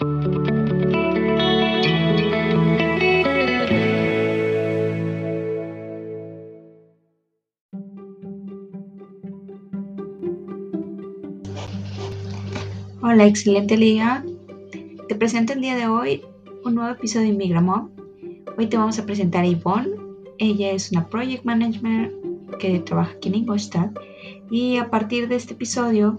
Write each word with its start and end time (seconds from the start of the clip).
Hola, 0.00 0.12
excelente 13.26 13.76
liga. 13.76 14.24
Te 15.06 15.14
presento 15.16 15.52
el 15.52 15.60
día 15.60 15.76
de 15.76 15.86
hoy 15.86 16.22
un 16.64 16.76
nuevo 16.76 16.90
episodio 16.94 17.26
de 17.26 17.34
Migramon. 17.34 17.92
Hoy 18.56 18.68
te 18.68 18.78
vamos 18.78 18.98
a 18.98 19.04
presentar 19.04 19.44
a 19.44 19.48
Yvonne. 19.48 19.90
Ella 20.38 20.70
es 20.70 20.90
una 20.92 21.10
project 21.10 21.44
manager 21.44 22.10
que 22.58 22.78
trabaja 22.78 23.12
aquí 23.12 23.28
en 23.28 23.34
Ingolstadt 23.34 23.94
y 24.50 24.78
a 24.78 24.88
partir 24.88 25.28
de 25.28 25.36
este 25.36 25.52
episodio 25.52 26.18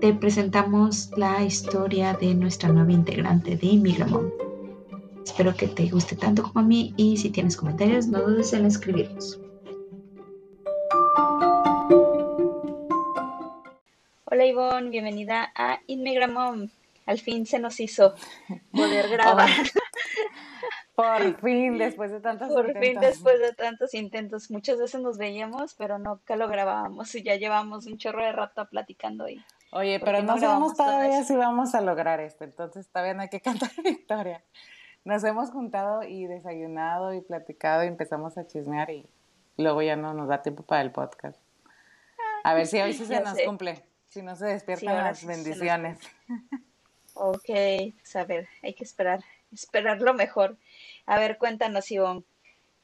te 0.00 0.14
presentamos 0.14 1.10
la 1.16 1.42
historia 1.42 2.12
de 2.14 2.34
nuestra 2.34 2.68
nueva 2.68 2.92
integrante 2.92 3.56
de 3.56 3.72
Migramon. 3.72 4.32
Espero 5.24 5.56
que 5.56 5.66
te 5.66 5.88
guste 5.88 6.14
tanto 6.14 6.42
como 6.44 6.60
a 6.60 6.62
mí 6.62 6.94
y 6.96 7.16
si 7.16 7.30
tienes 7.30 7.56
comentarios 7.56 8.06
no 8.06 8.20
dudes 8.20 8.52
en 8.52 8.66
escribirlos. 8.66 9.40
Hola 14.24 14.46
Ivonne, 14.46 14.90
bienvenida 14.90 15.50
a 15.54 15.80
Inmigramom. 15.88 16.68
Al 17.06 17.18
fin 17.18 17.44
se 17.44 17.58
nos 17.58 17.80
hizo 17.80 18.14
poder 18.70 19.08
grabar. 19.10 19.50
Por 20.94 21.40
fin, 21.40 21.78
después 21.78 22.12
de 22.12 22.20
tantos 22.20 22.48
Por 22.48 22.66
intentos. 22.68 22.88
fin, 22.88 23.00
después 23.00 23.40
de 23.40 23.52
tantos 23.52 23.94
intentos. 23.94 24.50
Muchas 24.50 24.78
veces 24.78 25.00
nos 25.00 25.18
veíamos, 25.18 25.74
pero 25.74 25.98
nunca 25.98 26.36
lo 26.36 26.46
grabábamos 26.46 27.14
y 27.14 27.22
ya 27.22 27.36
llevamos 27.36 27.86
un 27.86 27.98
chorro 27.98 28.24
de 28.24 28.32
rato 28.32 28.66
platicando 28.68 29.28
y 29.28 29.42
Oye, 29.70 29.98
¿Por 29.98 30.06
pero 30.06 30.22
no 30.22 30.34
no 30.34 30.40
sabemos 30.40 30.76
todavía 30.76 31.24
si 31.24 31.36
vamos 31.36 31.74
a 31.74 31.80
lograr 31.80 32.20
esto, 32.20 32.44
entonces 32.44 32.88
todavía 32.88 33.14
no 33.14 33.22
hay 33.22 33.28
que 33.28 33.40
cantar 33.42 33.70
victoria. 33.82 34.42
Nos 35.04 35.24
hemos 35.24 35.50
juntado 35.50 36.02
y 36.02 36.26
desayunado 36.26 37.14
y 37.14 37.20
platicado 37.20 37.84
y 37.84 37.86
empezamos 37.86 38.36
a 38.38 38.46
chismear 38.46 38.90
y 38.90 39.08
luego 39.56 39.82
ya 39.82 39.96
no 39.96 40.14
nos 40.14 40.28
da 40.28 40.42
tiempo 40.42 40.62
para 40.62 40.82
el 40.82 40.90
podcast. 40.90 41.40
A 42.44 42.54
ver 42.54 42.66
si 42.66 42.80
hoy 42.80 42.92
sí 42.92 43.04
se 43.06 43.20
nos 43.20 43.34
sé. 43.34 43.44
cumple, 43.44 43.84
si 44.06 44.22
no 44.22 44.36
se 44.36 44.46
despiertan 44.46 44.96
las 44.96 45.22
nos 45.22 45.26
bendiciones. 45.26 45.98
Ok, 47.14 47.50
pues 47.96 48.16
a 48.16 48.24
ver, 48.24 48.48
hay 48.62 48.74
que 48.74 48.84
esperar, 48.84 49.20
esperar 49.52 50.00
lo 50.00 50.14
mejor. 50.14 50.56
A 51.06 51.18
ver, 51.18 51.36
cuéntanos, 51.36 51.90
Ivonne, 51.90 52.24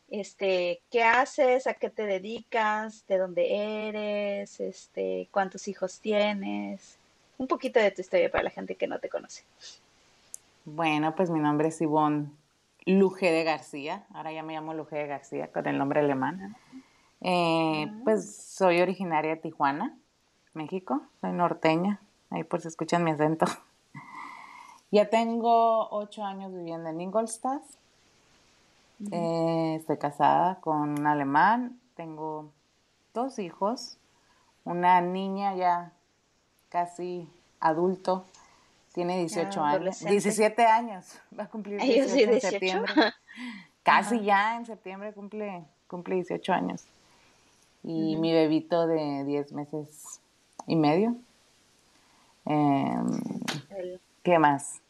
este, 0.09 0.81
¿qué 0.91 1.03
haces? 1.03 1.67
¿A 1.67 1.75
qué 1.75 1.91
te 1.91 2.07
dedicas? 2.07 3.07
¿De 3.07 3.19
dónde 3.19 3.89
eres? 3.89 4.61
Este, 4.61 5.29
¿cuántos 5.31 5.69
hijos 5.69 6.01
tienes? 6.01 6.99
Un 7.39 7.47
poquito 7.47 7.81
de 7.81 7.91
tu 7.91 8.01
historia 8.01 8.31
para 8.31 8.45
la 8.45 8.51
gente 8.51 8.77
que 8.77 8.87
no 8.87 8.99
te 8.99 9.09
conoce. 9.09 9.43
Bueno, 10.65 11.15
pues 11.15 11.31
mi 11.31 11.41
nombre 11.41 11.69
es 11.69 11.81
Ivonne 11.81 12.29
Luje 12.87 13.31
de 13.31 13.45
García, 13.45 14.05
ahora 14.13 14.33
ya 14.33 14.43
me 14.43 14.53
llamo 14.53 14.75
Luje 14.75 14.97
de 14.97 15.07
García 15.07 15.51
con 15.51 15.67
el 15.67 15.79
nombre 15.79 16.01
alemán. 16.01 16.57
Eh, 17.23 17.91
pues 18.05 18.35
soy 18.37 18.83
originaria 18.83 19.31
de 19.31 19.41
Tijuana, 19.41 19.97
México, 20.53 21.03
soy 21.21 21.33
norteña, 21.33 22.01
ahí 22.31 22.45
por 22.45 22.61
si 22.61 22.69
escuchan 22.69 23.05
mi 23.05 23.11
acento. 23.11 23.47
Ya 24.91 25.11
tengo 25.11 25.89
ocho 25.91 26.23
años 26.23 26.55
viviendo 26.55 26.89
en 26.89 27.01
Ingolstadt, 27.01 27.65
Eh, 29.11 29.77
estoy 29.81 29.98
casada 29.98 30.61
con 30.61 30.98
un 30.98 31.06
alemán, 31.06 31.78
tengo 31.95 32.50
dos 33.12 33.39
hijos, 33.39 33.98
una 34.64 35.01
niña 35.01 35.55
ya 35.55 35.92
casi 36.69 37.28
adulto, 37.61 38.25
tiene 38.92 39.19
18 39.19 39.62
años, 39.62 39.75
adolescente. 39.77 40.12
17 40.12 40.67
años, 40.67 41.19
va 41.39 41.45
a 41.45 41.48
cumplir 41.48 41.81
Ay, 41.81 41.89
yo 41.89 41.95
18 42.06 42.14
sí, 42.14 42.23
en 42.23 42.31
18. 42.31 42.51
septiembre. 42.51 42.92
Casi 43.83 44.23
ya 44.23 44.56
en 44.56 44.64
septiembre 44.64 45.12
cumple, 45.12 45.62
cumple 45.89 46.14
18 46.14 46.53
años. 46.55 46.84
Y 47.83 48.17
mi 48.17 48.33
bebito 48.33 48.86
de 48.86 49.24
10 49.24 49.52
meses 49.52 50.20
y 50.67 50.77
medio. 50.77 51.17
El- 52.46 54.01
¿Qué 54.23 54.39
más? 54.39 54.80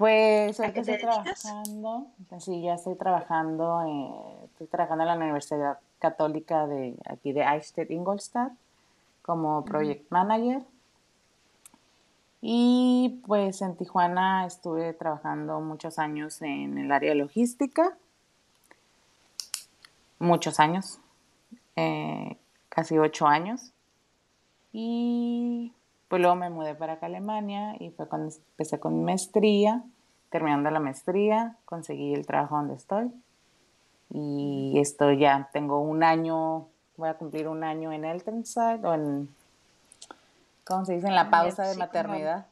Pues 0.00 0.58
¿A 0.58 0.62
ahorita 0.62 0.80
estoy 0.80 0.98
trabajando, 0.98 2.06
sí, 2.38 2.62
ya 2.62 2.72
estoy 2.72 2.94
trabajando, 2.94 3.82
eh, 3.82 4.46
estoy 4.46 4.66
trabajando 4.66 5.04
en 5.04 5.08
la 5.08 5.14
Universidad 5.14 5.78
Católica 5.98 6.66
de 6.66 6.96
aquí 7.04 7.34
de 7.34 7.42
Eichstätt 7.42 7.90
Ingolstadt 7.90 8.54
como 9.20 9.62
project 9.62 10.10
manager. 10.10 10.62
Y 12.40 13.20
pues 13.26 13.60
en 13.60 13.76
Tijuana 13.76 14.46
estuve 14.46 14.94
trabajando 14.94 15.60
muchos 15.60 15.98
años 15.98 16.40
en 16.40 16.78
el 16.78 16.90
área 16.92 17.10
de 17.10 17.16
logística, 17.16 17.94
muchos 20.18 20.60
años, 20.60 20.98
eh, 21.76 22.38
casi 22.70 22.96
ocho 22.96 23.26
años. 23.26 23.72
Y 24.72 25.74
pues 26.10 26.20
luego 26.20 26.34
me 26.36 26.50
mudé 26.50 26.74
para 26.74 26.94
acá 26.94 27.06
a 27.06 27.08
Alemania 27.08 27.76
y 27.80 27.90
fue 27.92 28.06
cuando 28.08 28.34
empecé 28.34 28.78
con 28.78 28.98
mi 28.98 29.04
maestría. 29.04 29.82
Terminando 30.28 30.70
la 30.70 30.80
maestría, 30.80 31.56
conseguí 31.64 32.12
el 32.14 32.26
trabajo 32.26 32.56
donde 32.56 32.74
estoy. 32.74 33.10
Y 34.12 34.78
esto 34.80 35.12
ya 35.12 35.48
tengo 35.52 35.80
un 35.80 36.02
año, 36.02 36.68
voy 36.96 37.08
a 37.08 37.14
cumplir 37.14 37.46
un 37.48 37.62
año 37.64 37.92
en 37.92 38.04
Elternzeit 38.04 38.84
o 38.84 38.92
en, 38.94 39.28
¿cómo 40.64 40.84
se 40.84 40.94
dice? 40.94 41.06
En 41.06 41.14
la 41.14 41.30
pausa 41.30 41.62
de 41.62 41.70
como- 41.74 41.86
maternidad. 41.86 42.46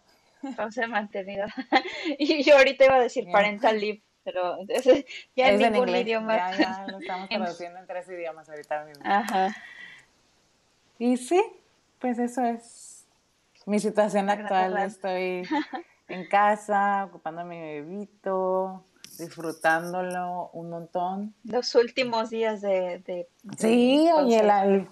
Pausa 0.57 0.83
de 0.83 0.87
maternidad. 0.87 1.49
Y 2.19 2.43
yo 2.45 2.57
ahorita 2.57 2.85
iba 2.85 2.95
a 2.95 3.01
decir 3.01 3.27
parental 3.31 3.81
leave, 3.81 4.03
pero 4.25 4.57
ya 5.35 5.49
es 5.49 5.61
en 5.61 5.73
ningún 5.73 5.89
inglés, 5.89 6.03
idioma. 6.07 6.37
ya, 6.37 6.57
ya 6.59 6.87
lo 6.89 6.99
estamos 6.99 7.29
En- 7.31 7.43
traduciendo 7.43 7.79
en 7.81 7.87
tres 7.89 8.09
idiomas 8.09 8.49
ahorita 8.49 8.85
mismo. 8.85 9.05
Ajá. 9.05 9.55
Y 10.99 11.17
sí, 11.17 11.43
pues 12.01 12.19
eso 12.19 12.43
es 12.45 12.98
mi 13.69 13.79
situación 13.81 14.31
actual. 14.31 14.79
Estoy 14.79 15.49
en 16.09 16.27
casa, 16.27 17.05
ocupando 17.05 17.43
a 17.43 17.45
mi 17.45 17.59
bebito, 17.61 18.85
disfrutándolo 19.19 20.51
un 20.53 20.71
montón. 20.71 21.35
Los 21.45 21.75
últimos 21.75 22.31
días 22.31 22.61
de, 22.61 22.99
de- 23.01 23.29
de 23.43 23.57
Sí, 23.59 24.09
oye, 24.17 24.41
el, 24.41 24.51
el- 24.51 24.89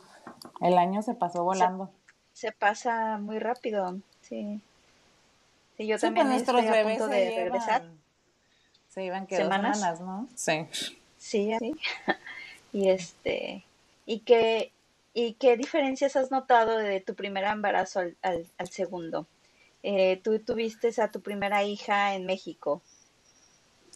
el 0.60 0.78
año 0.78 1.02
se 1.02 1.14
pasó 1.14 1.42
volando. 1.44 1.90
se 2.32 2.52
pasa 2.52 3.18
muy 3.18 3.38
rápido, 3.38 3.98
sí. 4.20 4.60
Sí, 5.76 5.86
yo 5.86 5.98
Sí, 5.98 6.06
también 6.06 6.26
pues 6.26 6.34
nuestros 6.36 6.64
estoy 6.64 6.78
a 6.78 6.82
punto 6.84 7.06
se 7.08 7.14
de 7.14 7.30
regresar. 7.36 7.84
se 8.88 9.02
llevan 9.02 9.26
que 9.26 9.36
¿Semanas? 9.36 9.78
semanas, 9.78 10.00
¿no? 10.00 10.28
Sí. 10.34 10.66
Sí, 11.18 11.52
así. 11.52 11.74
Y 12.72 12.90
este, 12.90 13.64
¿y 14.04 14.20
qué, 14.20 14.70
y 15.18 15.32
qué 15.34 15.56
diferencias 15.56 16.14
has 16.14 16.30
notado 16.30 16.76
de 16.76 17.00
tu 17.00 17.14
primer 17.14 17.44
embarazo 17.44 18.00
al, 18.00 18.16
al, 18.20 18.46
al 18.58 18.68
segundo? 18.68 19.26
Eh, 19.82 20.20
tú 20.22 20.38
tuviste 20.40 20.90
a 21.00 21.10
tu 21.10 21.22
primera 21.22 21.62
hija 21.64 22.14
en 22.14 22.26
México, 22.26 22.82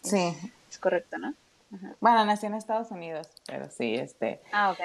Sí. 0.03 0.35
es 0.69 0.79
correcto, 0.79 1.17
¿no? 1.19 1.35
Ajá. 1.75 1.95
Bueno, 1.99 2.25
nací 2.25 2.47
en 2.47 2.55
Estados 2.55 2.89
Unidos, 2.89 3.29
pero 3.45 3.69
sí, 3.69 3.93
este, 3.95 4.41
Ah, 4.51 4.71
ok. 4.71 4.79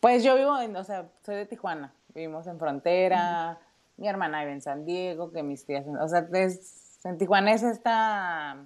Pues 0.00 0.22
yo 0.22 0.36
vivo 0.36 0.60
en, 0.60 0.76
o 0.76 0.84
sea, 0.84 1.08
soy 1.24 1.36
de 1.36 1.46
Tijuana, 1.46 1.94
vivimos 2.14 2.46
en 2.46 2.58
frontera, 2.58 3.58
mi 3.96 4.08
hermana 4.08 4.40
vive 4.40 4.52
en 4.52 4.60
San 4.60 4.84
Diego, 4.84 5.32
que 5.32 5.42
mis 5.42 5.64
tías, 5.64 5.86
o 5.86 6.06
sea, 6.08 6.28
es- 6.34 6.98
en 7.04 7.16
Tijuana 7.16 7.52
es 7.52 7.62
esta, 7.62 8.58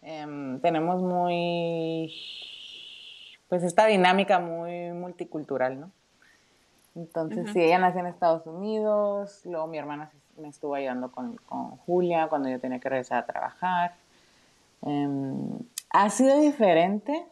em, 0.00 0.58
tenemos 0.60 1.02
muy, 1.02 2.12
pues 3.48 3.62
esta 3.62 3.86
dinámica 3.86 4.38
muy 4.38 4.90
multicultural, 4.92 5.78
¿no? 5.80 5.90
Entonces, 6.98 7.44
Ujú. 7.44 7.52
sí, 7.52 7.62
ella 7.62 7.78
nació 7.78 8.00
en 8.00 8.06
Estados 8.06 8.44
Unidos, 8.44 9.42
luego 9.44 9.68
mi 9.68 9.78
hermana 9.78 10.10
me 10.36 10.48
estuvo 10.48 10.74
ayudando 10.74 11.12
con, 11.12 11.36
con 11.36 11.76
Julia 11.78 12.26
cuando 12.28 12.48
yo 12.48 12.58
tenía 12.58 12.80
que 12.80 12.88
regresar 12.88 13.18
a 13.22 13.26
trabajar. 13.26 13.94
Em, 14.82 15.60
ha 15.90 16.10
sido 16.10 16.40
diferente, 16.40 17.24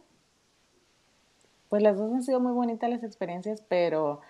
pues 1.69 1.83
las 1.83 1.97
dos 1.97 2.13
han 2.13 2.23
sido 2.23 2.39
muy 2.39 2.53
bonitas 2.53 2.89
las 2.89 3.03
experiencias, 3.03 3.61
pero 3.69 4.21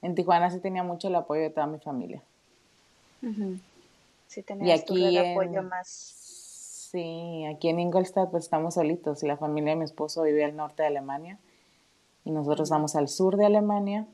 en 0.00 0.14
Tijuana 0.14 0.48
sí 0.50 0.60
tenía 0.60 0.84
mucho 0.84 1.08
el 1.08 1.16
apoyo 1.16 1.42
de 1.42 1.50
toda 1.50 1.66
mi 1.66 1.78
familia. 1.80 2.22
Sí, 4.28 4.40
Y 4.40 4.42
tenías 4.44 4.80
red 4.80 4.82
aquí 4.82 5.12
de 5.12 5.32
apoyo 5.32 5.58
en, 5.58 5.68
más. 5.68 5.88
sí, 5.88 7.44
aquí 7.46 7.68
en 7.68 7.80
Ingolstadt 7.80 8.30
pues 8.30 8.44
estamos 8.44 8.74
solitos. 8.74 9.24
La 9.24 9.36
familia 9.36 9.70
de 9.70 9.76
mi 9.76 9.84
esposo 9.84 10.22
vive 10.22 10.44
al 10.44 10.54
norte 10.54 10.82
de 10.84 10.88
Alemania 10.88 11.38
y 12.24 12.30
nosotros 12.30 12.68
estamos 12.68 12.94
al 12.94 13.08
sur 13.08 13.36
de 13.36 13.46
Alemania. 13.46 14.06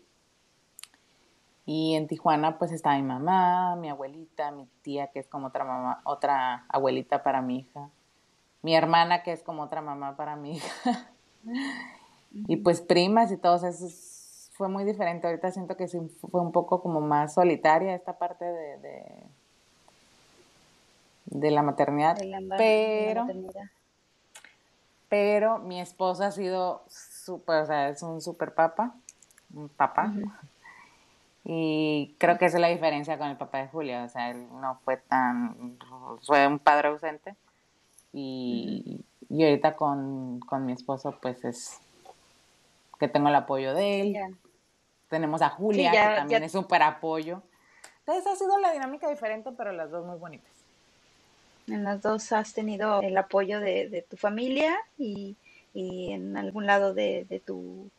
Y 1.73 1.95
en 1.95 2.09
Tijuana 2.09 2.59
pues 2.59 2.73
está 2.73 2.97
mi 2.97 3.03
mamá, 3.03 3.77
mi 3.77 3.89
abuelita, 3.89 4.51
mi 4.51 4.67
tía 4.83 5.07
que 5.13 5.21
es 5.21 5.29
como 5.29 5.47
otra 5.47 5.63
mamá, 5.63 6.01
otra 6.03 6.65
abuelita 6.69 7.23
para 7.23 7.43
mi 7.43 7.61
hija, 7.61 7.91
mi 8.63 8.75
hermana 8.75 9.23
que 9.23 9.31
es 9.31 9.45
como 9.45 9.63
otra 9.63 9.81
mamá 9.81 10.17
para 10.17 10.35
mi 10.35 10.57
hija. 10.57 11.09
Y 12.47 12.57
pues 12.59 12.81
primas 12.81 13.33
y 13.33 13.37
todos 13.37 13.65
esos 13.65 14.51
fue 14.53 14.69
muy 14.69 14.85
diferente. 14.85 15.27
Ahorita 15.27 15.51
siento 15.51 15.77
que 15.77 15.89
sí 15.89 15.99
fue 16.31 16.41
un 16.41 16.53
poco 16.53 16.81
como 16.81 17.01
más 17.01 17.35
solitaria 17.35 17.95
esta 17.95 18.19
parte 18.19 18.45
de, 18.45 18.79
de, 18.79 19.03
de 21.27 21.51
la 21.51 21.63
maternidad, 21.63 22.17
pero, 22.57 23.27
pero 25.09 25.59
mi 25.59 25.81
esposo 25.81 26.23
ha 26.23 26.31
sido 26.31 26.85
súper, 26.89 27.63
o 27.63 27.67
sea, 27.67 27.89
es 27.89 28.03
un 28.05 28.21
súper 28.21 28.55
papa, 28.55 28.95
un 29.55 29.69
papá. 29.69 30.13
Y 31.45 32.17
creo 32.19 32.39
que 32.39 32.47
esa 32.47 32.59
es 32.59 32.61
la 32.61 32.69
diferencia 32.69 33.19
con 33.19 33.29
el 33.29 33.37
papá 33.37 33.59
de 33.59 33.69
Julia, 33.69 34.05
o 34.05 34.09
sea, 34.09 34.31
él 34.31 34.47
no 34.61 34.79
fue 34.85 34.99
tan, 34.99 35.79
fue 36.23 36.47
un 36.47 36.59
padre 36.59 36.89
ausente. 36.89 37.35
Y, 38.13 39.05
y 39.29 39.45
ahorita 39.45 39.77
con, 39.77 40.41
con, 40.41 40.67
mi 40.67 40.73
esposo, 40.73 41.17
pues 41.23 41.45
es 41.45 41.79
que 42.99 43.09
tengo 43.09 43.29
el 43.29 43.35
apoyo 43.35 43.75
de 43.75 44.01
él. 44.03 44.37
Tenemos 45.09 45.43
a 45.43 45.49
Julia, 45.49 45.91
que 45.91 45.99
también 45.99 46.43
es 46.43 46.53
súper 46.53 46.83
apoyo. 46.83 47.43
Entonces 48.01 48.27
ha 48.27 48.37
sido 48.37 48.59
la 48.59 48.73
dinámica 48.73 49.09
diferente, 49.09 49.51
pero 49.57 49.73
las 49.73 49.91
dos 49.91 50.05
muy 50.05 50.19
bonitas. 50.19 50.51
En 51.69 51.85
las 51.85 52.03
dos 52.03 52.33
has 52.33 52.53
tenido 52.53 53.01
el 53.01 53.17
apoyo 53.17 53.61
de, 53.61 53.89
de 53.89 54.03
tu 54.03 54.17
familia 54.17 54.77
y, 54.99 55.37
y, 55.73 56.13
en 56.13 56.37
algún 56.37 56.67
lado 56.67 56.95
de, 56.95 57.27
de, 57.29 57.39
tu... 57.39 57.91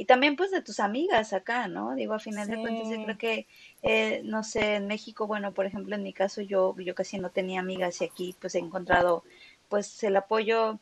Y 0.00 0.06
también 0.06 0.34
pues 0.34 0.50
de 0.50 0.62
tus 0.62 0.80
amigas 0.80 1.34
acá, 1.34 1.68
¿no? 1.68 1.94
Digo, 1.94 2.14
a 2.14 2.18
final 2.18 2.48
de 2.48 2.56
cuentas 2.56 2.88
yo 2.88 3.04
creo 3.04 3.18
que, 3.18 3.46
eh, 3.82 4.22
no 4.24 4.42
sé, 4.42 4.76
en 4.76 4.86
México, 4.86 5.26
bueno, 5.26 5.52
por 5.52 5.66
ejemplo, 5.66 5.94
en 5.94 6.02
mi 6.02 6.14
caso 6.14 6.40
yo, 6.40 6.74
yo 6.78 6.94
casi 6.94 7.18
no 7.18 7.28
tenía 7.28 7.60
amigas 7.60 8.00
y 8.00 8.06
aquí 8.06 8.34
pues 8.40 8.54
he 8.54 8.60
encontrado 8.60 9.24
pues 9.68 10.02
el 10.02 10.16
apoyo 10.16 10.78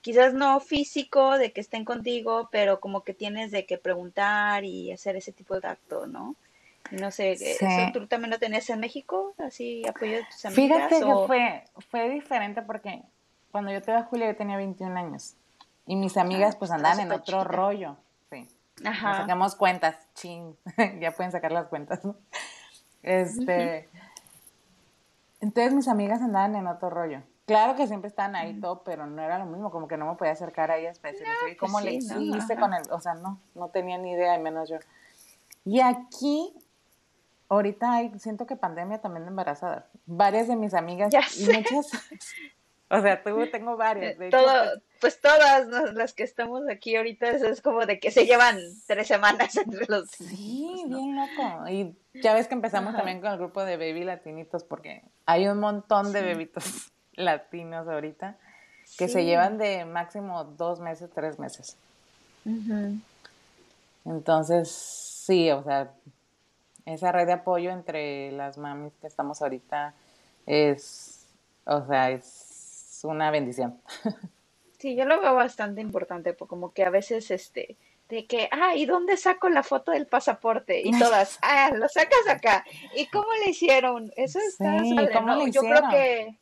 quizás 0.00 0.32
no 0.32 0.58
físico 0.58 1.36
de 1.36 1.52
que 1.52 1.60
estén 1.60 1.84
contigo, 1.84 2.48
pero 2.50 2.80
como 2.80 3.02
que 3.02 3.12
tienes 3.12 3.50
de 3.50 3.66
que 3.66 3.76
preguntar 3.76 4.64
y 4.64 4.90
hacer 4.90 5.16
ese 5.16 5.32
tipo 5.32 5.60
de 5.60 5.68
acto, 5.68 6.06
¿no? 6.06 6.34
No 6.92 7.10
sé, 7.10 7.32
eh, 7.32 7.90
¿tú 7.92 8.06
también 8.06 8.30
lo 8.30 8.38
tenías 8.38 8.70
en 8.70 8.80
México? 8.80 9.34
¿Así 9.36 9.86
apoyo 9.86 10.12
de 10.12 10.24
tus 10.24 10.46
amigas? 10.46 10.88
Fíjate 10.88 11.04
que 11.04 11.26
fue, 11.26 11.64
fue 11.90 12.08
diferente 12.08 12.62
porque 12.62 13.02
cuando 13.50 13.70
yo 13.70 13.82
te 13.82 13.92
a 13.92 14.04
Julia 14.04 14.28
yo 14.28 14.36
tenía 14.36 14.56
21 14.56 14.98
años 14.98 15.34
y 15.86 15.94
mis 15.94 16.16
amigas 16.16 16.54
ah, 16.54 16.58
pues 16.58 16.70
andaban 16.70 17.00
en 17.00 17.12
otro 17.12 17.44
rollo. 17.44 17.98
Ajá. 18.84 19.18
sacamos 19.18 19.54
cuentas, 19.54 19.96
ching, 20.14 20.56
ya 21.00 21.12
pueden 21.12 21.32
sacar 21.32 21.52
las 21.52 21.66
cuentas. 21.66 22.00
Este, 23.02 23.88
entonces 25.40 25.74
mis 25.74 25.88
amigas 25.88 26.22
andaban 26.22 26.54
en 26.54 26.66
otro 26.66 26.90
rollo. 26.90 27.22
Claro 27.46 27.74
que 27.74 27.88
siempre 27.88 28.08
estaban 28.08 28.36
ahí 28.36 28.60
todo, 28.60 28.84
pero 28.84 29.06
no 29.06 29.20
era 29.20 29.38
lo 29.38 29.46
mismo, 29.46 29.70
como 29.70 29.88
que 29.88 29.96
no 29.96 30.06
me 30.06 30.14
podía 30.14 30.32
acercar 30.32 30.70
a 30.70 30.76
ellas 30.76 31.00
para 31.00 31.12
decirles, 31.12 31.34
pues 31.42 31.56
¿cómo 31.58 31.80
le 31.80 31.94
hiciste 31.94 32.56
con 32.56 32.72
él? 32.72 32.82
O 32.90 33.00
sea, 33.00 33.14
no, 33.14 33.40
no 33.54 33.68
tenía 33.68 33.98
ni 33.98 34.12
idea, 34.12 34.36
y 34.36 34.40
menos 34.40 34.68
yo. 34.68 34.76
Y 35.64 35.80
aquí 35.80 36.54
ahorita 37.48 37.92
hay, 37.92 38.18
siento 38.18 38.46
que 38.46 38.56
pandemia 38.56 39.00
también 39.00 39.24
de 39.24 39.30
embarazadas. 39.30 39.84
Varias 40.06 40.48
de 40.48 40.56
mis 40.56 40.72
amigas 40.74 41.12
y 41.36 41.46
muchas, 41.46 41.90
o 42.92 43.00
sea, 43.00 43.22
tú, 43.22 43.46
tengo 43.50 43.78
varias. 43.78 44.18
De 44.18 44.28
Todo, 44.28 44.44
pues, 45.00 45.18
pues, 45.18 45.20
todas 45.22 45.66
las 45.94 46.12
que 46.12 46.24
estamos 46.24 46.68
aquí 46.68 46.94
ahorita 46.94 47.30
es, 47.30 47.62
como 47.62 47.86
de 47.86 47.98
que 47.98 48.10
se 48.10 48.26
llevan 48.26 48.58
tres 48.86 49.08
semanas 49.08 49.56
entre 49.66 49.86
los. 49.88 50.10
Sí, 50.10 50.84
bien 50.86 51.16
loco. 51.16 51.68
Y 51.70 51.96
ya 52.22 52.34
ves 52.34 52.48
que 52.48 52.54
empezamos 52.54 52.94
también 52.94 53.22
con 53.22 53.32
el 53.32 53.38
grupo 53.38 53.64
de 53.64 53.78
baby 53.78 54.04
latinitos 54.04 54.62
porque 54.62 55.02
hay 55.24 55.48
un 55.48 55.58
montón 55.58 56.12
de 56.12 56.20
bebitos 56.20 56.92
latinos 57.14 57.88
ahorita 57.88 58.36
que 58.98 59.08
se 59.08 59.24
llevan 59.24 59.56
de 59.56 59.86
máximo 59.86 60.44
dos 60.44 60.78
meses, 60.80 61.08
tres 61.14 61.38
meses. 61.38 61.78
Entonces, 64.04 64.70
sí, 64.70 65.50
o 65.50 65.64
sea, 65.64 65.92
esa 66.84 67.10
red 67.10 67.26
de 67.26 67.32
apoyo 67.32 67.70
entre 67.70 68.32
las 68.32 68.58
mamis 68.58 68.92
que 69.00 69.06
estamos 69.06 69.40
ahorita 69.40 69.94
es, 70.44 71.26
o 71.64 71.86
sea, 71.86 72.10
es 72.10 72.41
una 73.04 73.30
bendición. 73.30 73.80
Sí, 74.78 74.96
yo 74.96 75.04
lo 75.04 75.20
veo 75.20 75.36
bastante 75.36 75.80
importante, 75.80 76.34
como 76.34 76.72
que 76.72 76.82
a 76.82 76.90
veces, 76.90 77.30
este, 77.30 77.76
de 78.08 78.26
que, 78.26 78.48
ah, 78.50 78.74
¿y 78.74 78.84
dónde 78.84 79.16
saco 79.16 79.48
la 79.48 79.62
foto 79.62 79.92
del 79.92 80.08
pasaporte? 80.08 80.82
Y 80.84 80.90
todas, 80.98 81.38
ah, 81.42 81.70
lo 81.72 81.88
sacas 81.88 82.26
acá. 82.28 82.64
¿Y 82.96 83.06
cómo 83.06 83.28
le 83.44 83.50
hicieron? 83.50 84.12
Eso 84.16 84.40
está 84.40 84.80
sí, 84.80 84.96
¿cómo 85.12 85.46
Yo 85.46 85.60
creo 85.60 85.88
que 85.88 86.36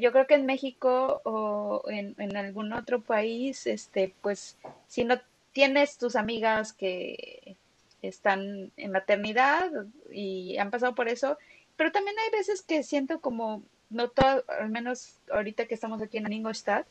yo 0.00 0.12
creo 0.12 0.26
que 0.28 0.34
en 0.34 0.46
México 0.46 1.20
o 1.24 1.82
en, 1.88 2.14
en, 2.18 2.36
algún 2.36 2.72
otro 2.72 3.00
país, 3.00 3.66
este, 3.66 4.14
pues, 4.22 4.56
si 4.86 5.04
no 5.04 5.20
tienes 5.52 5.98
tus 5.98 6.14
amigas 6.14 6.72
que 6.72 7.56
están 8.02 8.70
en 8.76 8.92
maternidad 8.92 9.70
y 10.12 10.56
han 10.58 10.70
pasado 10.70 10.94
por 10.94 11.08
eso, 11.08 11.38
pero 11.76 11.92
también 11.92 12.16
hay 12.18 12.30
veces 12.30 12.62
que 12.62 12.82
siento 12.82 13.20
como, 13.20 13.62
no 13.90 14.08
todo, 14.08 14.44
al 14.60 14.70
menos 14.70 15.18
ahorita 15.32 15.66
que 15.66 15.74
estamos 15.74 16.02
aquí 16.02 16.18
en 16.18 16.32
Ingolstadt, 16.32 16.86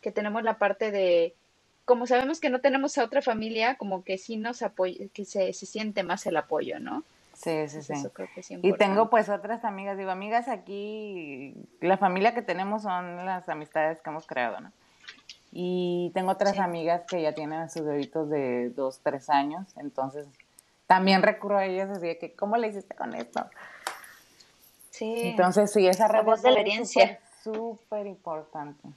que 0.00 0.12
tenemos 0.12 0.42
la 0.42 0.58
parte 0.58 0.90
de, 0.90 1.34
como 1.84 2.06
sabemos 2.06 2.40
que 2.40 2.50
no 2.50 2.60
tenemos 2.60 2.98
a 2.98 3.04
otra 3.04 3.22
familia, 3.22 3.76
como 3.76 4.04
que 4.04 4.18
sí 4.18 4.36
nos 4.36 4.62
apoya, 4.62 5.06
que 5.12 5.24
se, 5.24 5.52
se 5.52 5.66
siente 5.66 6.02
más 6.02 6.26
el 6.26 6.36
apoyo, 6.36 6.78
¿no? 6.78 7.02
Sí, 7.34 7.68
sí, 7.68 7.82
sí. 7.82 7.94
y 8.62 8.72
tengo 8.72 9.10
pues 9.10 9.28
otras 9.28 9.64
amigas, 9.64 9.96
digo, 9.96 10.10
amigas 10.10 10.48
aquí, 10.48 11.54
la 11.80 11.96
familia 11.96 12.34
que 12.34 12.42
tenemos 12.42 12.82
son 12.82 13.24
las 13.24 13.48
amistades 13.48 14.00
que 14.00 14.10
hemos 14.10 14.26
creado, 14.26 14.60
¿no? 14.60 14.72
Y 15.52 16.10
tengo 16.14 16.32
otras 16.32 16.58
amigas 16.58 17.02
que 17.08 17.22
ya 17.22 17.32
tienen 17.32 17.60
a 17.60 17.68
sus 17.68 17.84
bebitos 17.84 18.28
de 18.28 18.70
dos, 18.70 19.00
tres 19.04 19.30
años, 19.30 19.68
entonces 19.76 20.26
también 20.88 21.22
recurro 21.22 21.58
a 21.58 21.64
ellas 21.64 21.88
así 21.90 22.08
de 22.08 22.18
que, 22.18 22.34
¿cómo 22.34 22.56
le 22.56 22.68
hiciste 22.68 22.96
con 22.96 23.14
esto? 23.14 23.46
Sí. 24.98 25.28
Entonces, 25.28 25.72
sí, 25.72 25.86
esa 25.86 26.08
red 26.08 26.24
de 26.24 26.32
experiencia. 26.32 27.20
Súper 27.42 28.06
importante. 28.06 28.88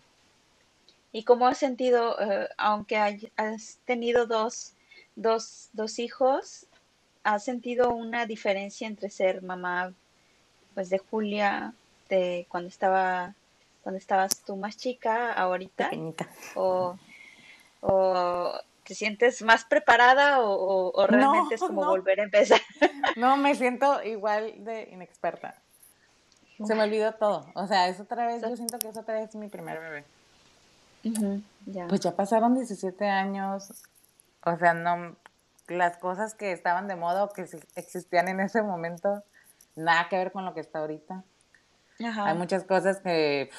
¿Y 1.12 1.24
cómo 1.24 1.48
has 1.48 1.58
sentido, 1.58 2.20
eh, 2.20 2.50
aunque 2.58 2.98
has 3.36 3.78
tenido 3.86 4.26
dos, 4.26 4.74
dos, 5.16 5.70
dos 5.74 6.00
hijos, 6.00 6.66
has 7.24 7.44
sentido 7.44 7.94
una 7.94 8.26
diferencia 8.26 8.88
entre 8.88 9.10
ser 9.10 9.44
mamá, 9.44 9.94
pues, 10.74 10.90
de 10.90 10.98
Julia, 10.98 11.74
de 12.10 12.48
cuando 12.50 12.70
estaba, 12.70 13.36
cuando 13.84 14.00
estabas 14.00 14.42
tú 14.42 14.56
más 14.56 14.78
chica, 14.78 15.34
ahorita? 15.34 15.90
Pequeñita. 15.90 16.28
O, 16.56 16.98
o 17.82 18.54
¿Te 18.84 18.96
sientes 18.96 19.42
más 19.44 19.64
preparada 19.64 20.42
o, 20.42 21.06
realmente 21.08 21.56
es 21.56 21.62
como 21.62 21.86
volver 21.86 22.20
a 22.20 22.24
empezar? 22.24 22.60
No, 23.16 23.38
me 23.38 23.56
siento 23.56 24.04
igual 24.04 24.54
de 24.64 24.90
inexperta. 24.92 25.56
Se 26.66 26.76
me 26.76 26.84
olvidó 26.84 27.14
todo. 27.14 27.46
O 27.56 27.68
sea, 27.68 27.88
es 27.88 28.00
otra 28.00 28.28
vez, 28.28 28.42
yo 28.42 28.56
siento 28.56 28.78
que 28.80 28.90
es 28.90 28.98
otra 28.98 29.16
vez 29.16 29.34
mi 29.36 29.48
primer 29.48 29.80
bebé. 29.80 30.06
Pues 31.90 32.02
ya 32.02 32.16
pasaron 32.16 32.56
17 32.56 33.06
años. 33.08 33.72
O 34.44 34.58
sea, 34.58 34.74
no, 34.74 35.16
las 35.68 35.98
cosas 35.98 36.34
que 36.36 36.52
estaban 36.52 36.88
de 36.88 36.96
moda 36.96 37.24
o 37.24 37.30
que 37.30 37.48
existían 37.76 38.28
en 38.28 38.40
ese 38.40 38.62
momento, 38.62 39.24
nada 39.76 40.08
que 40.10 40.18
ver 40.18 40.32
con 40.32 40.46
lo 40.46 40.54
que 40.54 40.60
está 40.60 40.80
ahorita. 40.80 41.24
Hay 42.00 42.38
muchas 42.38 42.64
cosas 42.64 43.00
que, 43.00 43.50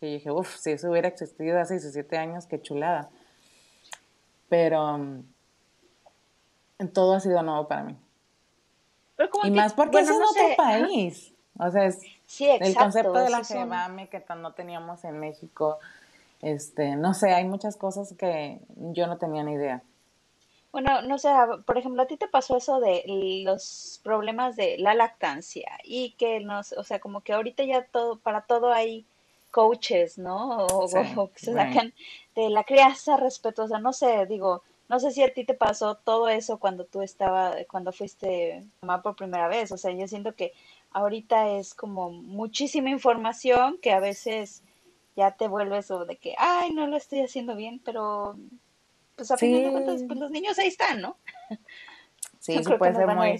que 0.00 0.06
dije, 0.06 0.30
uff, 0.30 0.56
si 0.56 0.72
eso 0.72 0.90
hubiera 0.90 1.08
existido 1.08 1.60
hace 1.60 1.74
17 1.74 2.16
años, 2.16 2.46
qué 2.46 2.60
chulada 2.60 3.10
pero 4.50 4.96
um, 4.96 5.24
todo 6.92 7.14
ha 7.14 7.20
sido 7.20 7.42
nuevo 7.42 7.66
para 7.66 7.84
mí. 7.84 7.96
y 9.44 9.50
más 9.52 9.72
porque 9.72 10.00
es 10.00 10.10
en 10.10 10.16
otro 10.16 10.56
país. 10.56 11.29
O 11.60 11.70
sea, 11.70 11.84
es 11.86 12.00
el 12.40 12.74
concepto 12.74 13.12
de 13.12 13.30
la 13.30 13.44
gemame 13.44 14.08
que 14.08 14.22
no 14.36 14.52
teníamos 14.52 15.04
en 15.04 15.20
México. 15.20 15.78
Este, 16.40 16.96
no 16.96 17.12
sé, 17.12 17.34
hay 17.34 17.44
muchas 17.44 17.76
cosas 17.76 18.14
que 18.18 18.60
yo 18.76 19.06
no 19.06 19.18
tenía 19.18 19.42
ni 19.42 19.52
idea. 19.52 19.82
Bueno, 20.72 21.02
no 21.02 21.18
sé, 21.18 21.28
por 21.66 21.76
ejemplo, 21.76 22.02
a 22.02 22.06
ti 22.06 22.16
te 22.16 22.28
pasó 22.28 22.56
eso 22.56 22.80
de 22.80 23.02
los 23.44 24.00
problemas 24.04 24.56
de 24.56 24.78
la 24.78 24.94
lactancia 24.94 25.68
y 25.84 26.12
que 26.12 26.40
nos, 26.40 26.72
o 26.72 26.84
sea, 26.84 27.00
como 27.00 27.22
que 27.22 27.32
ahorita 27.32 27.64
ya 27.64 27.84
todo, 27.84 28.18
para 28.20 28.42
todo 28.42 28.72
hay 28.72 29.04
coaches, 29.50 30.16
¿no? 30.16 30.66
O, 30.66 30.88
que 31.32 31.40
se 31.40 31.52
sacan 31.52 31.92
de 32.36 32.50
la 32.50 32.62
crianza 32.64 33.16
respetuosa, 33.16 33.80
no 33.80 33.92
sé, 33.92 34.26
digo, 34.26 34.62
no 34.88 35.00
sé 35.00 35.10
si 35.10 35.22
a 35.22 35.32
ti 35.34 35.44
te 35.44 35.54
pasó 35.54 35.96
todo 35.96 36.28
eso 36.28 36.58
cuando 36.58 36.84
tú 36.84 37.02
estaba, 37.02 37.54
cuando 37.68 37.92
fuiste 37.92 38.64
mamá 38.80 39.02
por 39.02 39.16
primera 39.16 39.48
vez, 39.48 39.72
o 39.72 39.76
sea, 39.76 39.90
yo 39.92 40.06
siento 40.06 40.34
que 40.34 40.52
ahorita 40.92 41.50
es 41.50 41.74
como 41.74 42.10
muchísima 42.10 42.90
información 42.90 43.78
que 43.80 43.92
a 43.92 44.00
veces 44.00 44.62
ya 45.16 45.32
te 45.32 45.48
vuelves 45.48 45.90
o 45.90 46.04
de 46.04 46.16
que, 46.16 46.34
ay, 46.38 46.72
no 46.72 46.86
lo 46.86 46.96
estoy 46.96 47.20
haciendo 47.20 47.56
bien, 47.56 47.80
pero 47.84 48.36
pues 49.16 49.30
a 49.30 49.36
fin 49.36 49.62
de 49.62 49.70
cuentas, 49.70 50.02
pues 50.06 50.18
los 50.18 50.30
niños 50.30 50.58
ahí 50.58 50.68
están, 50.68 51.00
¿no? 51.00 51.16
Sí, 52.38 52.56
sí 52.64 52.72
puede 52.78 52.94
ser 52.94 53.06
muy, 53.06 53.38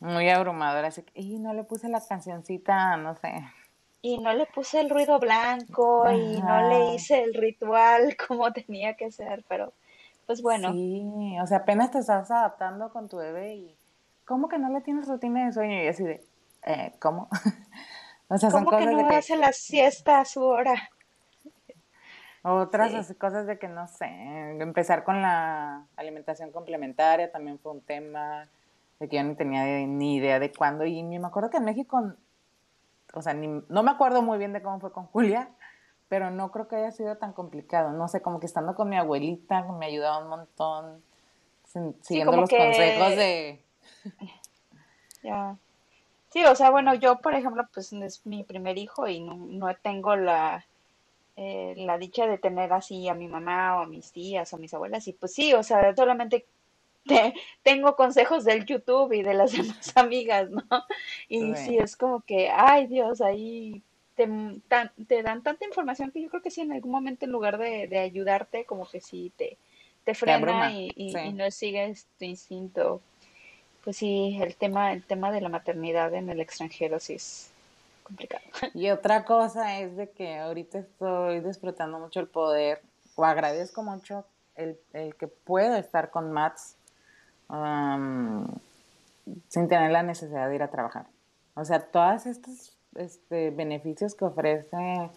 muy 0.00 0.30
abrumador, 0.30 0.86
así 0.86 1.02
que, 1.02 1.20
y 1.20 1.38
no 1.38 1.52
le 1.52 1.62
puse 1.62 1.90
la 1.90 2.00
cancioncita, 2.00 2.96
no 2.96 3.14
sé 3.16 3.44
y 4.00 4.18
no 4.18 4.32
le 4.32 4.46
puse 4.46 4.80
el 4.80 4.90
ruido 4.90 5.18
blanco 5.18 6.10
y 6.10 6.40
no 6.40 6.68
le 6.68 6.94
hice 6.94 7.22
el 7.22 7.34
ritual 7.34 8.16
como 8.28 8.52
tenía 8.52 8.94
que 8.94 9.10
ser, 9.10 9.44
pero 9.48 9.72
pues 10.26 10.42
bueno. 10.42 10.72
Sí, 10.72 11.36
o 11.42 11.46
sea, 11.46 11.58
apenas 11.58 11.90
te 11.90 11.98
estás 11.98 12.30
adaptando 12.30 12.90
con 12.90 13.08
tu 13.08 13.16
bebé 13.16 13.54
y 13.54 13.76
¿cómo 14.24 14.48
que 14.48 14.58
no 14.58 14.70
le 14.70 14.82
tienes 14.82 15.08
rutina 15.08 15.46
de 15.46 15.52
sueño? 15.52 15.82
Y 15.82 15.88
así 15.88 16.04
de, 16.04 16.24
eh, 16.64 16.92
¿cómo? 17.00 17.28
O 18.30 18.36
sea, 18.36 18.50
son 18.50 18.66
cosas 18.66 18.86
que 18.86 18.92
no 18.92 19.08
hace 19.08 19.36
la 19.36 19.52
siesta 19.54 20.20
a 20.20 20.24
su 20.26 20.44
hora? 20.44 20.90
Otras 22.42 23.14
cosas 23.14 23.46
de 23.46 23.58
que 23.58 23.68
no 23.68 23.86
sé, 23.88 24.06
empezar 24.60 25.02
con 25.02 25.22
la 25.22 25.86
alimentación 25.96 26.52
complementaria 26.52 27.32
también 27.32 27.58
fue 27.58 27.72
un 27.72 27.80
tema 27.80 28.48
de 29.00 29.08
que 29.08 29.16
yo 29.16 29.24
no 29.24 29.34
tenía 29.34 29.64
ni 29.86 30.16
idea 30.16 30.38
de 30.38 30.52
cuándo 30.52 30.84
y 30.84 31.02
me 31.02 31.26
acuerdo 31.26 31.50
que 31.50 31.56
en 31.56 31.64
México, 31.64 32.12
o 33.14 33.22
sea, 33.22 33.34
no 33.34 33.82
me 33.82 33.90
acuerdo 33.90 34.22
muy 34.22 34.38
bien 34.38 34.52
de 34.52 34.62
cómo 34.62 34.78
fue 34.78 34.92
con 34.92 35.06
Julia, 35.06 35.48
pero 36.08 36.30
no 36.30 36.50
creo 36.50 36.68
que 36.68 36.76
haya 36.76 36.90
sido 36.90 37.16
tan 37.16 37.32
complicado, 37.32 37.92
no 37.92 38.08
sé, 38.08 38.22
como 38.22 38.40
que 38.40 38.46
estando 38.46 38.74
con 38.74 38.88
mi 38.88 38.96
abuelita 38.96 39.62
me 39.62 39.86
ayudaba 39.86 40.18
un 40.18 40.28
montón, 40.28 41.02
siguiendo 42.02 42.36
los 42.36 42.50
consejos 42.50 43.16
de... 43.16 43.64
Ya. 45.22 45.56
Sí, 46.30 46.44
o 46.44 46.54
sea, 46.54 46.70
bueno, 46.70 46.94
yo, 46.94 47.18
por 47.20 47.34
ejemplo, 47.34 47.66
pues 47.72 47.92
es 47.92 48.26
mi 48.26 48.44
primer 48.44 48.78
hijo 48.78 49.08
y 49.08 49.20
no, 49.20 49.34
no 49.34 49.74
tengo 49.76 50.14
la, 50.14 50.66
eh, 51.36 51.74
la 51.76 51.98
dicha 51.98 52.26
de 52.26 52.36
tener 52.38 52.72
así 52.72 53.08
a 53.08 53.14
mi 53.14 53.28
mamá 53.28 53.78
o 53.78 53.82
a 53.82 53.86
mis 53.86 54.12
tías 54.12 54.52
o 54.52 54.56
a 54.56 54.58
mis 54.58 54.74
abuelas 54.74 55.06
y 55.08 55.12
pues 55.12 55.32
sí, 55.32 55.54
o 55.54 55.62
sea, 55.62 55.94
solamente 55.94 56.46
tengo 57.62 57.96
consejos 57.96 58.44
del 58.44 58.66
YouTube 58.66 59.12
y 59.12 59.22
de 59.22 59.34
las 59.34 59.52
demás 59.56 59.96
amigas, 59.96 60.50
¿no? 60.50 60.64
Y 61.28 61.54
sí. 61.54 61.78
es 61.78 61.96
como 61.96 62.20
que, 62.20 62.50
ay 62.50 62.86
Dios, 62.86 63.20
ahí 63.20 63.82
te, 64.14 64.28
te, 65.06 65.22
dan 65.22 65.42
tanta 65.42 65.64
información 65.64 66.10
que 66.10 66.20
yo 66.20 66.28
creo 66.28 66.42
que 66.42 66.50
sí, 66.50 66.60
en 66.60 66.72
algún 66.72 66.90
momento 66.90 67.24
en 67.24 67.32
lugar 67.32 67.56
de, 67.56 67.98
ayudarte, 67.98 68.64
como 68.64 68.88
que 68.88 69.00
sí 69.00 69.32
te, 69.36 69.56
te 70.04 70.14
frena 70.14 70.72
y, 70.72 71.14
no 71.34 71.50
sigues 71.50 72.08
tu 72.18 72.24
instinto. 72.24 73.00
Pues 73.88 73.96
sí, 73.96 74.38
el 74.42 74.54
tema, 74.54 74.92
el 74.92 75.02
tema 75.02 75.32
de 75.32 75.40
la 75.40 75.48
maternidad 75.48 76.12
en 76.12 76.28
el 76.28 76.40
extranjero 76.40 77.00
sí 77.00 77.14
es 77.14 77.50
complicado. 78.02 78.44
Y 78.74 78.90
otra 78.90 79.24
cosa 79.24 79.78
es 79.78 79.96
de 79.96 80.10
que 80.10 80.36
ahorita 80.36 80.80
estoy 80.80 81.40
disfrutando 81.40 81.98
mucho 81.98 82.20
el 82.20 82.26
poder, 82.26 82.82
o 83.14 83.24
agradezco 83.24 83.82
mucho 83.82 84.26
el, 84.56 84.78
el 84.92 85.14
que 85.14 85.26
puedo 85.26 85.74
estar 85.76 86.10
con 86.10 86.30
Mats 86.32 86.76
sin 89.48 89.68
tener 89.68 89.90
la 89.90 90.02
necesidad 90.02 90.50
de 90.50 90.56
ir 90.56 90.62
a 90.62 90.68
trabajar. 90.68 91.06
O 91.54 91.64
sea, 91.64 91.80
todos 91.80 92.26
estos 92.26 92.76
este, 92.94 93.48
beneficios 93.48 94.14
que 94.14 94.26
ofrece 94.26 95.08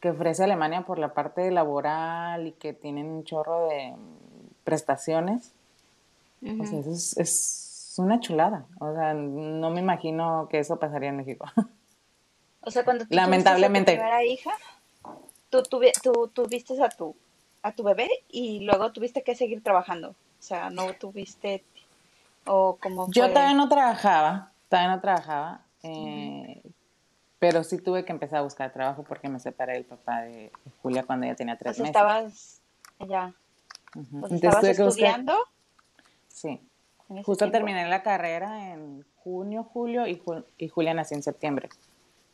que 0.00 0.08
ofrece 0.08 0.42
Alemania 0.42 0.86
por 0.86 0.98
la 0.98 1.12
parte 1.12 1.50
laboral 1.50 2.46
y 2.46 2.52
que 2.52 2.72
tienen 2.72 3.08
un 3.08 3.24
chorro 3.24 3.68
de 3.68 3.94
prestaciones, 4.64 5.52
o 6.42 6.66
sea, 6.66 6.80
eso 6.80 7.20
es, 7.20 7.94
una 7.98 8.20
chulada. 8.20 8.66
O 8.78 8.94
sea, 8.94 9.14
no 9.14 9.70
me 9.70 9.80
imagino 9.80 10.48
que 10.50 10.58
eso 10.58 10.78
pasaría 10.78 11.10
en 11.10 11.16
México. 11.16 11.46
O 12.68 12.70
sea, 12.72 12.84
cuando 12.84 13.06
tú 13.06 13.14
lamentablemente 13.14 13.92
tu 13.92 13.98
primera 13.98 14.24
hija, 14.24 14.50
tú, 15.50 15.62
tú, 15.62 16.28
tuviste 16.34 16.82
a 16.82 16.88
tu 16.88 17.14
a 17.62 17.70
tu 17.70 17.82
bebé 17.84 18.08
y 18.28 18.60
luego 18.60 18.90
tuviste 18.90 19.22
que 19.22 19.36
seguir 19.36 19.62
trabajando. 19.62 20.10
O 20.10 20.42
sea, 20.42 20.70
no 20.70 20.92
tuviste 20.94 21.62
o 22.44 22.76
como 22.80 23.10
Yo 23.10 23.28
todavía 23.28 23.54
no 23.54 23.68
trabajaba, 23.68 24.52
todavía 24.68 24.94
no 24.94 25.00
trabajaba, 25.00 25.60
eh, 25.82 26.62
pero 27.38 27.64
sí 27.64 27.78
tuve 27.78 28.04
que 28.04 28.12
empezar 28.12 28.38
a 28.38 28.42
buscar 28.42 28.72
trabajo 28.72 29.02
porque 29.02 29.28
me 29.28 29.40
separé 29.40 29.74
del 29.74 29.84
papá 29.84 30.22
de 30.22 30.50
Julia 30.82 31.02
cuando 31.02 31.26
ella 31.26 31.34
tenía 31.34 31.56
tres 31.56 31.78
meses. 31.78 31.88
estabas 31.88 32.60
ya. 33.06 33.34
¿Estabas 34.30 34.64
estudiando? 34.64 35.36
Sí. 36.36 36.60
Justo 37.24 37.50
terminé 37.50 37.88
la 37.88 38.02
carrera 38.02 38.72
en 38.72 39.04
junio, 39.24 39.64
julio 39.64 40.06
y, 40.06 40.22
y 40.58 40.68
Julia 40.68 40.92
nació 40.92 41.16
en 41.16 41.22
septiembre. 41.22 41.70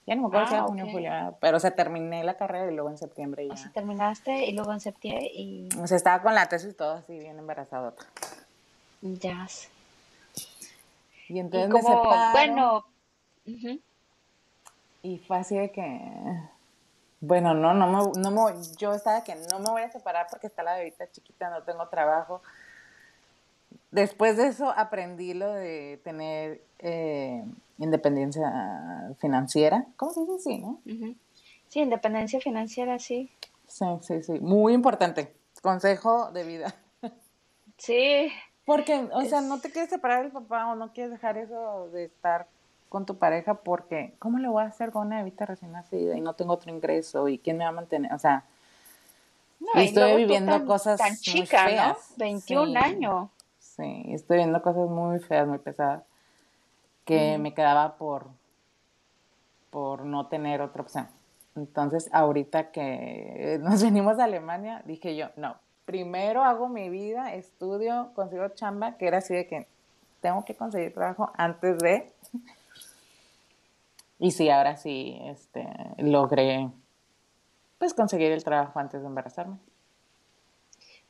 Ya 0.06 0.16
no 0.16 0.23
me 0.23 0.26
acuerdo 0.26 0.49
si 0.49 0.54
era 0.54 0.64
ah, 0.64 0.66
junio, 0.66 0.87
julio, 0.90 1.37
pero 1.40 1.59
o 1.59 1.61
sea, 1.61 1.76
terminé 1.76 2.25
la 2.25 2.37
carrera 2.37 2.71
y 2.71 2.75
luego 2.75 2.90
en 2.90 2.99
septiembre 2.99 3.47
ya. 3.47 3.54
O 3.54 3.56
sea, 3.56 3.71
terminaste 3.71 4.47
y 4.47 4.52
luego 4.52 4.73
en 4.73 4.80
septiembre 4.80 5.30
y... 5.32 5.68
O 5.80 5.87
sea, 5.87 5.97
estaba 5.97 6.21
con 6.21 6.35
la 6.35 6.49
tesis 6.49 6.73
y 6.73 6.75
todo 6.75 6.94
así, 6.94 7.16
bien 7.16 7.38
embarazada. 7.38 7.94
Ya. 9.02 9.47
Y 11.28 11.38
entonces 11.38 11.71
me 11.71 11.80
separo, 11.80 12.32
Bueno... 12.32 12.85
Y 15.04 15.18
fue 15.18 15.37
así 15.37 15.56
de 15.56 15.71
que... 15.71 16.00
Bueno, 17.21 17.54
no, 17.54 17.73
no 17.73 17.87
me, 17.87 18.21
no 18.21 18.30
me, 18.32 18.62
yo 18.78 18.94
estaba 18.94 19.23
que 19.23 19.37
no 19.37 19.61
me 19.61 19.71
voy 19.71 19.82
a 19.82 19.92
separar 19.92 20.26
porque 20.28 20.49
está 20.49 20.64
la 20.64 20.75
bebita 20.75 21.09
chiquita, 21.12 21.50
no 21.50 21.62
tengo 21.62 21.87
trabajo. 21.87 22.42
Después 23.92 24.38
de 24.38 24.49
eso 24.49 24.72
aprendí 24.75 25.34
lo 25.34 25.52
de 25.52 26.00
tener 26.02 26.62
eh, 26.78 27.44
independencia 27.78 29.14
financiera. 29.20 29.87
¿Cómo 29.96 30.12
se 30.12 30.20
dice 30.22 30.32
así, 30.34 30.58
no? 30.58 30.80
Sí, 31.68 31.80
independencia 31.80 32.40
financiera, 32.40 32.99
sí. 32.99 33.30
Sí, 33.66 33.84
sí, 34.00 34.22
sí. 34.22 34.32
Muy 34.40 34.72
importante. 34.72 35.34
Consejo 35.62 36.32
de 36.32 36.44
vida. 36.44 36.75
Sí. 37.78 38.30
Porque, 38.64 39.08
o 39.12 39.22
sea, 39.22 39.40
no 39.40 39.58
te 39.58 39.72
quieres 39.72 39.90
separar 39.90 40.22
del 40.22 40.30
papá 40.30 40.70
o 40.70 40.76
no 40.76 40.92
quieres 40.92 41.11
dejar 41.11 41.37
eso 41.37 41.88
de 41.88 42.04
estar 42.04 42.46
con 42.88 43.06
tu 43.06 43.16
pareja 43.16 43.54
porque, 43.54 44.14
¿cómo 44.20 44.38
le 44.38 44.46
voy 44.46 44.62
a 44.62 44.66
hacer 44.66 44.92
con 44.92 45.08
una 45.08 45.18
bebita 45.18 45.46
recién 45.46 45.72
nacida 45.72 46.16
y 46.16 46.20
no 46.20 46.34
tengo 46.34 46.52
otro 46.52 46.70
ingreso 46.70 47.26
y 47.26 47.38
quién 47.38 47.56
me 47.56 47.64
va 47.64 47.70
a 47.70 47.72
mantener? 47.72 48.12
O 48.12 48.20
sea, 48.20 48.44
estoy 49.75 50.16
viviendo 50.18 50.64
cosas 50.64 50.99
tan 51.00 51.16
chica, 51.16 51.62
muy 51.64 51.72
feas. 51.72 52.11
¿no? 52.11 52.16
21 52.18 52.78
años. 52.78 53.30
Sí, 53.76 54.05
estoy 54.09 54.38
viendo 54.38 54.61
cosas 54.61 54.88
muy 54.91 55.19
feas, 55.19 55.49
muy 55.49 55.59
pesadas 55.59 56.02
que 57.05 57.38
me 57.38 57.55
quedaba 57.55 57.97
por, 57.97 58.29
por 59.71 60.05
no 60.05 60.26
tener 60.26 60.61
otra 60.61 60.83
opción. 60.83 61.09
Entonces, 61.57 62.09
ahorita 62.12 62.71
que 62.71 63.59
nos 63.62 63.83
venimos 63.83 64.19
a 64.19 64.25
Alemania, 64.25 64.83
dije 64.85 65.17
yo, 65.17 65.29
no, 65.37 65.57
primero 65.85 66.45
hago 66.45 66.69
mi 66.69 66.91
vida, 66.91 67.35
estudio, 67.35 68.11
consigo 68.14 68.49
chamba, 68.50 68.97
que 68.97 69.07
era 69.07 69.19
así 69.19 69.35
de 69.35 69.47
que 69.47 69.67
tengo 70.21 70.45
que 70.45 70.55
conseguir 70.55 70.93
trabajo 70.93 71.33
antes 71.37 71.79
de... 71.79 72.12
Y 74.19 74.31
sí, 74.31 74.50
ahora 74.50 74.76
sí, 74.76 75.19
este, 75.25 75.67
logré, 75.99 76.71
pues, 77.79 77.93
conseguir 77.93 78.31
el 78.31 78.45
trabajo 78.45 78.79
antes 78.79 79.00
de 79.00 79.09
embarazarme. 79.09 79.57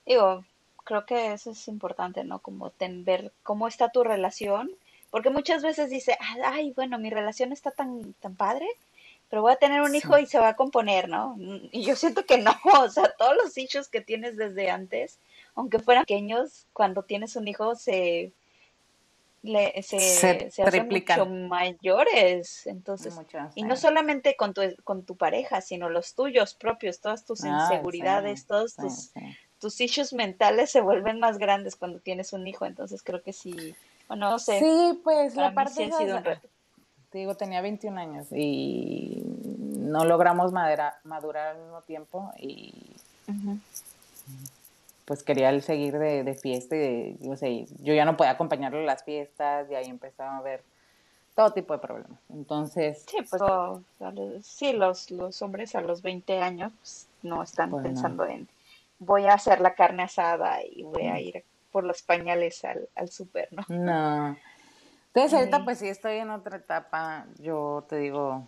Digo, 0.07 0.43
creo 0.85 1.07
que 1.07 1.33
eso 1.33 1.51
es 1.51 1.69
importante, 1.69 2.25
¿no? 2.25 2.39
Como 2.41 2.73
ver 2.79 3.33
cómo 3.43 3.69
está 3.69 3.91
tu 3.91 4.05
relación 4.05 4.71
porque 5.13 5.29
muchas 5.29 5.63
veces 5.63 5.91
dice, 5.91 6.17
ay, 6.43 6.73
bueno, 6.75 6.99
mi 6.99 7.11
relación 7.11 7.53
está 7.53 7.71
tan, 7.71 8.15
tan 8.15 8.35
padre, 8.35 8.67
pero 9.29 9.43
voy 9.43 9.53
a 9.53 9.57
tener 9.57 9.83
un 9.83 9.95
hijo 9.95 10.19
y 10.19 10.25
se 10.25 10.39
va 10.39 10.49
a 10.49 10.57
componer, 10.57 11.07
¿no? 11.11 11.37
Y 11.71 11.83
yo 11.83 11.97
siento 11.97 12.25
que 12.25 12.39
no, 12.39 12.51
o 12.81 12.89
sea, 12.89 13.13
todos 13.19 13.37
los 13.37 13.59
hijos 13.59 13.89
que 13.89 14.01
tienes 14.01 14.39
desde 14.39 14.71
antes, 14.71 15.19
aunque 15.55 15.81
fueran 15.81 16.05
pequeños, 16.05 16.65
cuando 16.73 17.03
tienes 17.03 17.37
un 17.37 17.47
hijo 17.47 17.75
se, 17.75 18.33
le, 19.43 19.83
se, 19.83 20.51
hacen 20.65 20.89
mucho 20.89 21.27
mayores. 21.27 22.67
Entonces, 22.67 23.15
y 23.55 23.65
no 23.65 23.77
solamente 23.77 24.35
con 24.35 24.55
tu, 24.55 24.63
con 24.83 25.05
tu 25.05 25.15
pareja, 25.17 25.61
sino 25.61 25.91
los 25.91 26.15
tuyos 26.15 26.55
propios, 26.55 27.01
todas 27.01 27.27
tus 27.27 27.45
ah, 27.45 27.69
inseguridades, 27.69 28.47
todos 28.47 28.77
tus, 28.77 29.11
tus 29.63 29.81
issues 29.81 30.13
mentales 30.13 30.71
se 30.71 30.83
vuelven 30.83 31.21
más 31.21 31.39
grandes 31.39 31.77
cuando 31.77 32.01
tienes 32.01 32.35
un 32.35 32.47
hijo. 32.47 32.67
Entonces, 32.67 33.03
creo 33.03 33.23
que 33.23 33.33
sí 33.33 33.75
no 34.17 34.39
sé. 34.39 34.59
Sí, 34.59 35.01
pues 35.03 35.35
la 35.37 35.53
parte 35.55 35.91
sí 35.91 36.07
Te 37.11 37.19
digo, 37.19 37.35
tenía 37.35 37.61
21 37.61 37.99
años 37.99 38.27
y 38.33 39.23
no 39.79 40.05
logramos 40.05 40.53
madurar 40.53 41.47
al 41.47 41.59
mismo 41.59 41.83
tiempo 41.83 42.33
y 42.39 42.73
pues 45.05 45.23
quería 45.23 45.59
seguir 45.61 45.99
de, 45.99 46.35
fiesta 46.35 46.77
y 46.77 47.19
yo, 47.21 47.37
sé, 47.37 47.67
yo 47.83 47.93
ya 47.93 48.05
no 48.05 48.17
podía 48.17 48.33
acompañarlo 48.33 48.79
a 48.79 48.83
las 48.83 49.05
fiestas 49.05 49.71
y 49.71 49.75
ahí 49.75 49.87
empezaba 49.87 50.39
a 50.39 50.43
ver 50.43 50.63
todo 51.35 51.51
tipo 51.53 51.75
de 51.75 51.81
problemas. 51.81 52.19
Entonces... 52.31 53.05
Sí, 53.09 53.19
pues 53.29 53.43
sí, 54.45 54.73
los, 54.73 55.11
los 55.11 55.43
hombres 55.43 55.75
a 55.75 55.81
los 55.81 56.03
20 56.03 56.41
años 56.41 56.73
pues, 56.79 57.07
no 57.23 57.43
están 57.43 57.71
pensando 57.83 58.25
en 58.27 58.49
voy 59.05 59.27
a 59.27 59.35
hacer 59.35 59.61
la 59.61 59.75
carne 59.75 60.05
asada 60.05 60.63
y 60.65 60.83
voy 60.83 61.07
a 61.07 61.21
ir 61.21 61.45
por 61.71 61.85
los 61.85 62.03
pañales 62.03 62.65
al, 62.65 62.89
al 62.95 63.11
súper, 63.11 63.49
¿no? 63.53 63.65
No. 63.69 64.37
Entonces 65.09 65.35
ahorita 65.39 65.65
pues 65.65 65.79
sí 65.79 65.89
estoy 65.89 66.19
en 66.19 66.31
otra 66.31 66.57
etapa, 66.57 67.27
yo 67.39 67.85
te 67.89 67.97
digo, 67.97 68.47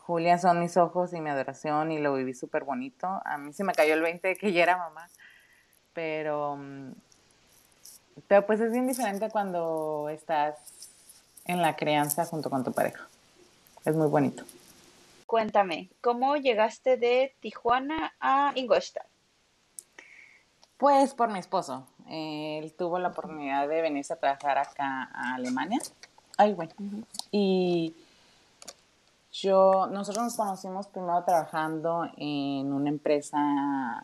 Julia 0.00 0.38
son 0.38 0.60
mis 0.60 0.76
ojos 0.76 1.12
y 1.14 1.20
mi 1.20 1.30
adoración 1.30 1.92
y 1.92 1.98
lo 1.98 2.14
viví 2.14 2.34
súper 2.34 2.64
bonito. 2.64 3.22
A 3.24 3.38
mí 3.38 3.52
se 3.52 3.64
me 3.64 3.72
cayó 3.72 3.94
el 3.94 4.02
20 4.02 4.28
de 4.28 4.36
que 4.36 4.52
ya 4.52 4.64
era 4.64 4.76
mamá, 4.76 5.08
pero, 5.94 6.58
pero 8.28 8.44
pues 8.44 8.60
es 8.60 8.70
bien 8.72 8.86
diferente 8.86 9.30
cuando 9.30 10.08
estás 10.10 10.56
en 11.46 11.62
la 11.62 11.76
crianza 11.76 12.26
junto 12.26 12.50
con 12.50 12.64
tu 12.64 12.72
pareja. 12.72 13.06
Es 13.84 13.94
muy 13.94 14.08
bonito. 14.08 14.44
Cuéntame, 15.26 15.90
¿cómo 16.00 16.36
llegaste 16.36 16.96
de 16.96 17.34
Tijuana 17.40 18.14
a 18.20 18.52
Ingolstadt? 18.54 19.06
Pues 20.76 21.14
por 21.14 21.30
mi 21.30 21.38
esposo. 21.38 21.86
él 22.08 22.72
tuvo 22.74 22.98
la 22.98 23.08
oportunidad 23.08 23.68
de 23.68 23.80
venirse 23.80 24.12
a 24.12 24.16
trabajar 24.16 24.58
acá 24.58 25.10
a 25.14 25.34
Alemania 25.34 25.78
Ay, 26.36 26.52
bueno. 26.52 26.72
Y 27.30 27.94
yo, 29.32 29.86
nosotros 29.86 30.24
nos 30.24 30.36
conocimos 30.36 30.88
primero 30.88 31.22
trabajando 31.24 32.08
en 32.16 32.72
una 32.72 32.88
empresa 32.88 34.02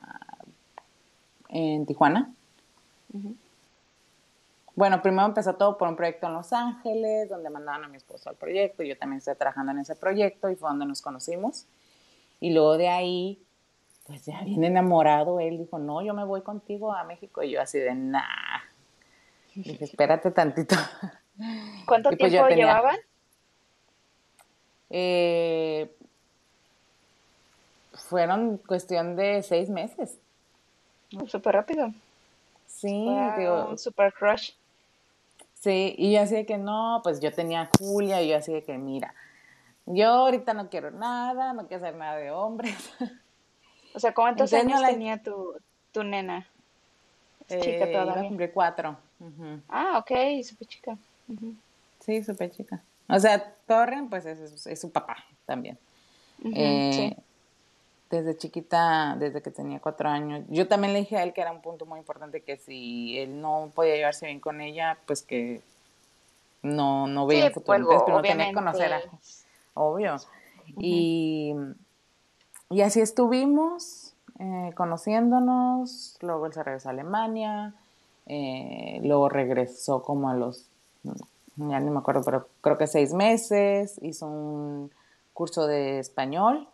en 1.49 1.87
Tijuana. 1.87 2.33
Bueno, 4.81 5.03
primero 5.03 5.27
empezó 5.27 5.57
todo 5.57 5.77
por 5.77 5.89
un 5.89 5.95
proyecto 5.95 6.27
en 6.27 6.33
Los 6.33 6.55
Ángeles, 6.55 7.29
donde 7.29 7.51
mandaban 7.51 7.85
a 7.85 7.89
mi 7.89 7.99
esposo 7.99 8.31
al 8.31 8.37
proyecto. 8.37 8.83
Yo 8.83 8.97
también 8.97 9.19
estoy 9.19 9.35
trabajando 9.35 9.73
en 9.73 9.81
ese 9.81 9.95
proyecto 9.95 10.49
y 10.49 10.57
fue 10.57 10.71
donde 10.71 10.87
nos 10.87 11.03
conocimos. 11.03 11.67
Y 12.41 12.55
luego 12.55 12.79
de 12.79 12.89
ahí, 12.89 13.43
pues 14.07 14.25
ya 14.25 14.41
bien 14.43 14.65
enamorado, 14.65 15.39
él 15.39 15.59
dijo, 15.59 15.79
no, 15.79 16.01
yo 16.01 16.15
me 16.15 16.25
voy 16.25 16.41
contigo 16.41 16.95
a 16.95 17.05
México. 17.05 17.43
Y 17.43 17.51
yo 17.51 17.61
así 17.61 17.79
de, 17.79 17.95
nah. 17.95 18.23
Dije, 19.55 19.85
espérate 19.85 20.31
tantito. 20.31 20.77
¿Cuánto 21.87 22.09
pues 22.17 22.31
tiempo 22.31 22.49
llevaban? 22.49 22.97
Eh, 24.89 25.95
fueron 27.93 28.57
cuestión 28.57 29.15
de 29.15 29.43
seis 29.43 29.69
meses. 29.69 30.17
Súper 31.27 31.57
rápido. 31.57 31.93
Sí, 32.67 33.07
digo. 33.37 33.77
Super 33.77 34.11
crush. 34.15 34.53
Sí, 35.61 35.95
y 35.99 36.13
yo 36.13 36.23
así 36.23 36.35
de 36.35 36.47
que 36.47 36.59
no, 36.59 37.01
pues 37.03 37.21
yo 37.21 37.33
tenía 37.33 37.63
a 37.63 37.71
Julia 37.79 38.23
y 38.23 38.29
yo 38.29 38.37
así 38.37 38.53
de 38.53 38.65
que 38.65 38.79
mira, 38.79 39.15
yo 39.87 40.09
ahorita 40.09 40.55
no 40.55 40.71
quiero 40.71 40.91
nada, 40.91 41.53
no 41.53 41.67
quiero 41.67 41.85
hacer 41.85 41.97
nada 41.99 42.17
de 42.17 42.31
hombres. 42.31 42.91
O 43.93 43.99
sea, 43.99 44.15
¿cuántos 44.15 44.53
años 44.53 44.81
tenía 44.87 45.21
tu, 45.21 45.55
tu 45.91 46.05
nena? 46.05 46.47
chica 47.49 47.85
eh, 47.87 47.93
todavía. 47.93 48.13
Iba 48.13 48.21
a 48.21 48.29
cumplir 48.29 48.53
cuatro. 48.53 48.97
Ah, 49.69 49.99
ok, 49.99 50.45
súper 50.45 50.69
chica. 50.69 50.97
Sí, 51.99 52.23
súper 52.23 52.53
chica. 52.53 52.81
O 53.09 53.19
sea, 53.19 53.53
Torren, 53.67 54.09
pues 54.09 54.27
es, 54.27 54.65
es, 54.65 54.81
su 54.81 54.93
papá 54.93 55.17
también. 55.45 55.77
Eh, 56.55 56.91
sí 56.93 57.23
desde 58.11 58.37
chiquita, 58.37 59.17
desde 59.19 59.41
que 59.41 59.51
tenía 59.51 59.79
cuatro 59.79 60.09
años. 60.09 60.45
Yo 60.49 60.67
también 60.67 60.93
le 60.93 60.99
dije 60.99 61.17
a 61.17 61.23
él 61.23 61.33
que 61.33 61.41
era 61.41 61.53
un 61.53 61.63
punto 61.63 61.87
muy 61.87 62.01
importante 62.01 62.43
que 62.43 62.57
si 62.57 63.17
él 63.19 63.41
no 63.41 63.71
podía 63.73 63.95
llevarse 63.95 64.27
bien 64.27 64.41
con 64.41 64.61
ella, 64.61 64.99
pues 65.07 65.23
que 65.23 65.63
no, 66.63 67.07
no 67.07 67.27
veía 67.27 67.49
sí, 67.49 67.55
futuro. 67.55 67.79
Entonces, 67.79 68.03
pero 68.05 68.21
tenía 68.21 68.49
que 68.49 68.55
conocer 68.55 68.93
a... 68.93 69.01
Obvio. 69.75 70.17
y, 70.79 71.55
y, 72.69 72.81
así 72.83 73.01
estuvimos, 73.01 74.13
eh, 74.41 74.73
conociéndonos. 74.75 76.19
Luego 76.21 76.47
él 76.47 76.53
se 76.53 76.65
regresó 76.65 76.89
a 76.89 76.93
Alemania. 76.93 77.75
Eh, 78.27 79.01
luego 79.05 79.29
regresó 79.29 80.03
como 80.03 80.29
a 80.29 80.35
los, 80.35 80.67
ya 81.57 81.81
ni 81.81 81.91
me 81.91 81.99
acuerdo, 81.99 82.23
pero 82.25 82.49
creo 82.61 82.77
que 82.77 82.89
seis 82.89 83.15
meses. 83.15 83.99
Hizo 84.03 84.27
un 84.27 84.91
curso 85.33 85.69
de 85.69 86.01
español 86.01 86.69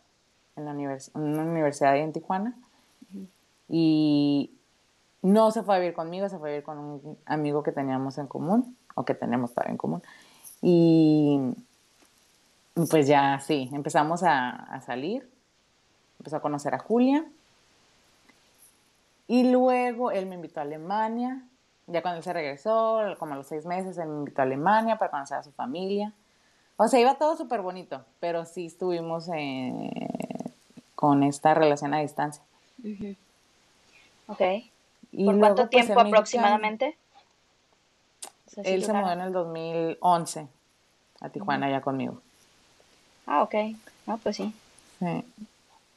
en, 0.57 0.65
la 0.65 0.73
una 0.73 1.43
universidad 1.43 1.97
en 1.97 2.13
Tijuana. 2.13 2.57
Y 3.69 4.51
no 5.23 5.51
se 5.51 5.63
fue 5.63 5.77
a 5.77 5.79
vivir 5.79 5.95
conmigo, 5.95 6.29
se 6.29 6.39
fue 6.39 6.49
a 6.49 6.53
vivir 6.53 6.65
con 6.65 6.79
un 6.79 7.19
amigo 7.27 7.63
que 7.63 7.73
teníamos 7.73 8.19
en 8.19 8.27
común, 8.27 8.77
o 8.95 9.05
que 9.05 9.15
tenemos 9.15 9.53
todavía 9.53 9.73
en 9.73 9.79
común. 9.79 10.03
Y 10.63 11.39
pues 12.91 13.07
ya 13.07 13.39
sí, 13.41 13.71
empezamos 13.73 14.23
a, 14.23 14.81
salir, 14.85 15.29
empezó 16.19 16.37
a 16.37 16.41
conocer 16.43 16.75
a 16.75 16.79
Julia. 16.79 17.25
Y 19.29 19.51
luego 19.51 20.11
él 20.11 20.27
me 20.27 20.37
invitó 20.37 20.61
a 20.61 20.63
Alemania. 20.63 21.43
Ya 21.89 22.03
cuando 22.03 22.19
él 22.19 22.25
se 22.25 22.33
regresó, 22.33 23.01
como 23.19 23.35
a 23.35 23.37
los 23.37 23.47
seis 23.47 23.67
meses, 23.67 23.99
él 23.99 24.09
me 24.09 24.19
invitó 24.19 24.43
a 24.43 24.45
Alemania 24.45 24.99
para 24.99 25.11
conocer 25.11 25.39
a 25.39 25.43
su 25.43 25.53
familia. 25.53 26.13
O 26.77 26.89
sea, 26.89 27.01
iba 27.01 27.17
todo 27.17 27.37
súper 27.37 27.63
bonito, 27.63 28.05
pero 28.21 28.45
sí 28.45 28.67
estuvimos 28.67 29.29
en, 29.29 29.91
con 31.07 31.23
esta 31.23 31.55
relación 31.55 31.95
a 31.95 32.01
distancia. 32.01 32.43
Ok. 34.27 34.41
¿Por 35.25 35.39
cuánto 35.39 35.71
pues, 35.71 35.87
tiempo 35.87 36.01
aproximadamente? 36.01 36.99
él 38.65 38.83
se 38.83 38.93
mudó 38.93 39.13
en 39.13 39.21
el 39.21 39.33
2011 39.33 40.49
a 41.21 41.29
Tijuana 41.29 41.71
ya 41.71 41.81
conmigo. 41.81 42.21
Ah, 43.25 43.45
ok. 43.45 43.55
Ah, 44.09 44.19
pues 44.21 44.35
sí. 44.35 44.53
Sí. 44.99 45.25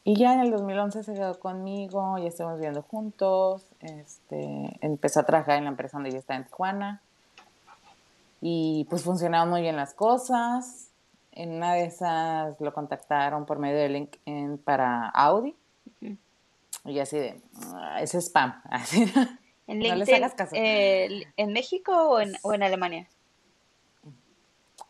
Y 0.04 0.16
ya 0.16 0.36
en 0.36 0.42
el 0.42 0.52
2011 0.52 1.04
se 1.04 1.14
quedó 1.16 1.40
conmigo, 1.40 2.20
ya 2.20 2.28
estuvimos 2.28 2.60
viviendo 2.60 2.84
juntos, 2.84 3.64
este, 3.80 4.78
empezó 4.82 5.22
a 5.22 5.24
trabajar 5.24 5.58
en 5.58 5.64
la 5.64 5.72
empresa 5.72 5.98
donde 5.98 6.10
ella 6.10 6.20
está 6.20 6.36
en 6.36 6.44
Tijuana 6.44 7.02
y 8.42 8.86
pues 8.92 9.02
funcionaban 9.02 9.50
muy 9.50 9.62
bien 9.62 9.76
las 9.76 9.96
cosas, 9.96 10.89
en 11.40 11.54
una 11.54 11.74
de 11.74 11.86
esas 11.86 12.60
lo 12.60 12.74
contactaron 12.74 13.46
por 13.46 13.60
medio 13.60 13.78
de 13.78 13.90
LinkedIn 13.90 14.58
para 14.58 15.08
Audi. 15.10 15.56
Y 16.86 17.00
así 17.00 17.18
de, 17.18 17.42
ah, 17.74 18.02
es 18.02 18.14
spam. 18.14 18.62
Así, 18.70 19.12
¿En 19.68 19.80
LinkedIn, 19.80 20.24
eh, 20.54 21.28
¿En 21.38 21.54
México 21.54 21.94
o 21.94 22.20
en, 22.20 22.36
o 22.42 22.54
en 22.54 22.64
Alemania? 22.64 23.08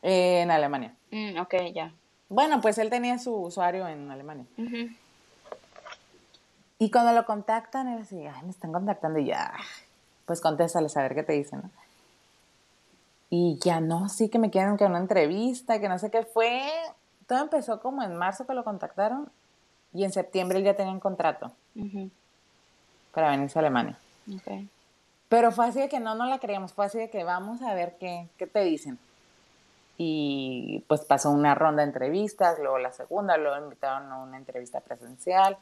en 0.02 0.50
Alemania. 0.50 0.96
Mm, 1.12 1.40
ok, 1.40 1.56
ya. 1.74 1.92
Bueno, 2.30 2.62
pues 2.62 2.78
él 2.78 2.90
tenía 2.90 3.20
su 3.20 3.36
usuario 3.36 3.88
en 3.88 4.10
Alemania. 4.10 4.46
Y 6.78 6.90
cuando 6.90 7.12
lo 7.12 7.26
contactan, 7.26 7.90
él 7.90 8.02
así, 8.02 8.26
ay, 8.26 8.44
me 8.44 8.52
están 8.52 8.72
contactando 8.72 9.20
y 9.20 9.26
ya, 9.26 9.54
pues 10.26 10.40
contéstales 10.40 10.96
a 10.96 11.02
ver 11.04 11.16
qué 11.16 11.24
te 11.24 11.34
dicen, 11.34 11.62
¿no? 11.64 11.70
Y 13.30 13.60
ya 13.60 13.80
no, 13.80 14.10
sí 14.10 14.30
que 14.30 14.40
me 14.40 14.50
quieren 14.50 14.78
que 14.78 14.86
una 14.86 14.98
entrevista, 14.98 15.80
que 15.80 15.88
no 15.88 16.00
sé 16.00 16.10
qué 16.10 16.24
fue. 16.24 16.68
Todo 17.28 17.40
empezó 17.40 17.80
como 17.80 18.02
en 18.02 18.16
marzo 18.16 18.48
que 18.48 18.54
lo 18.54 18.64
contactaron 18.64 19.30
y 19.94 20.04
en 20.04 20.12
septiembre 20.12 20.60
él 20.60 20.64
ya 20.64 20.76
tenía 20.76 20.94
un 20.94 21.00
contrato 21.00 21.52
para 23.14 23.30
venirse 23.30 23.60
a 23.60 23.62
Alemania. 23.62 23.98
Pero 25.30 25.52
fue 25.52 25.68
así 25.68 25.80
de 25.80 25.90
que 25.90 26.00
no, 26.00 26.16
no 26.16 26.26
la 26.26 26.40
creíamos, 26.40 26.74
fue 26.74 26.86
así 26.86 26.98
de 26.98 27.10
que 27.10 27.24
vamos 27.24 27.62
a 27.62 27.76
ver 27.76 27.98
qué, 28.00 28.28
qué 28.38 28.48
te 28.48 28.62
dicen. 28.62 28.98
Y 29.98 30.84
pues 30.88 31.02
pasó 31.02 31.30
una 31.30 31.54
ronda 31.54 31.84
de 31.84 31.90
entrevistas, 31.90 32.58
luego 32.58 32.80
la 32.80 32.92
segunda, 32.94 33.38
luego 33.38 33.64
invitaron 33.64 34.12
a 34.12 34.18
una 34.18 34.38
entrevista 34.38 34.80
presencial. 34.80 35.58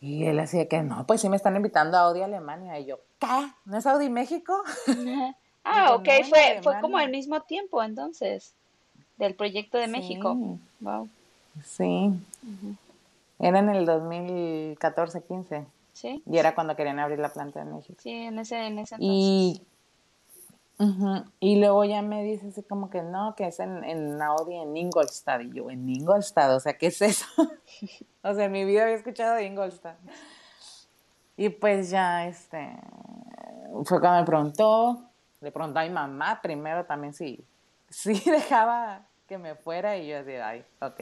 Y 0.00 0.26
él 0.26 0.36
decía 0.36 0.68
que 0.68 0.82
no, 0.82 1.06
pues 1.06 1.20
sí 1.20 1.28
me 1.28 1.36
están 1.36 1.56
invitando 1.56 1.96
a 1.96 2.02
Audi 2.02 2.22
Alemania. 2.22 2.78
Y 2.78 2.86
yo, 2.86 3.00
¿qué? 3.18 3.52
¿No 3.64 3.78
es 3.78 3.86
Audi 3.86 4.08
México? 4.08 4.62
Ah, 5.64 5.94
ok, 5.94 6.08
fue, 6.28 6.60
fue 6.62 6.80
como 6.80 6.98
al 6.98 7.10
mismo 7.10 7.40
tiempo 7.42 7.82
entonces, 7.82 8.54
del 9.18 9.34
proyecto 9.34 9.78
de 9.78 9.88
México. 9.88 10.36
Wow. 10.80 11.08
Sí. 11.64 12.12
Era 13.38 13.58
en 13.58 13.68
el 13.68 13.86
2014-15. 13.86 15.66
Sí. 15.92 16.22
Y 16.26 16.38
era 16.38 16.54
cuando 16.54 16.76
querían 16.76 16.98
abrir 16.98 17.18
la 17.18 17.30
planta 17.30 17.62
de 17.64 17.70
México. 17.70 17.98
Sí, 18.02 18.10
en 18.10 18.38
ese, 18.38 18.66
en 18.66 18.78
ese 18.78 18.94
entonces. 18.94 19.00
Y, 19.00 19.62
y 21.40 21.60
luego 21.60 21.84
ya 21.84 22.00
me 22.00 22.24
dice 22.24 22.48
así 22.48 22.62
como 22.62 22.88
que 22.88 23.02
no, 23.02 23.34
que 23.36 23.48
es 23.48 23.60
en, 23.60 23.84
en 23.84 24.20
Audi 24.22 24.54
en 24.54 24.76
Ingolstadt. 24.76 25.42
Y 25.42 25.52
yo, 25.52 25.70
¿en 25.70 25.88
Ingolstadt? 25.88 26.52
O 26.52 26.60
sea, 26.60 26.78
¿qué 26.78 26.86
es 26.86 27.02
eso? 27.02 27.26
o 28.22 28.34
sea, 28.34 28.44
en 28.44 28.52
mi 28.52 28.64
vida 28.64 28.84
había 28.84 28.94
escuchado 28.94 29.34
de 29.34 29.44
Ingolstadt. 29.44 29.98
Y 31.36 31.50
pues 31.50 31.90
ya, 31.90 32.26
este, 32.26 32.78
fue 33.84 34.00
cuando 34.00 34.20
me 34.20 34.26
preguntó 34.26 35.09
le 35.40 35.50
pregunté 35.50 35.80
a 35.80 35.82
mi 35.84 35.90
mamá 35.90 36.40
primero 36.42 36.84
también 36.84 37.14
si, 37.14 37.44
si 37.88 38.18
dejaba 38.30 39.06
que 39.26 39.38
me 39.38 39.54
fuera 39.54 39.96
y 39.96 40.08
yo 40.08 40.16
decía, 40.24 40.48
ay, 40.48 40.64
ok. 40.80 41.00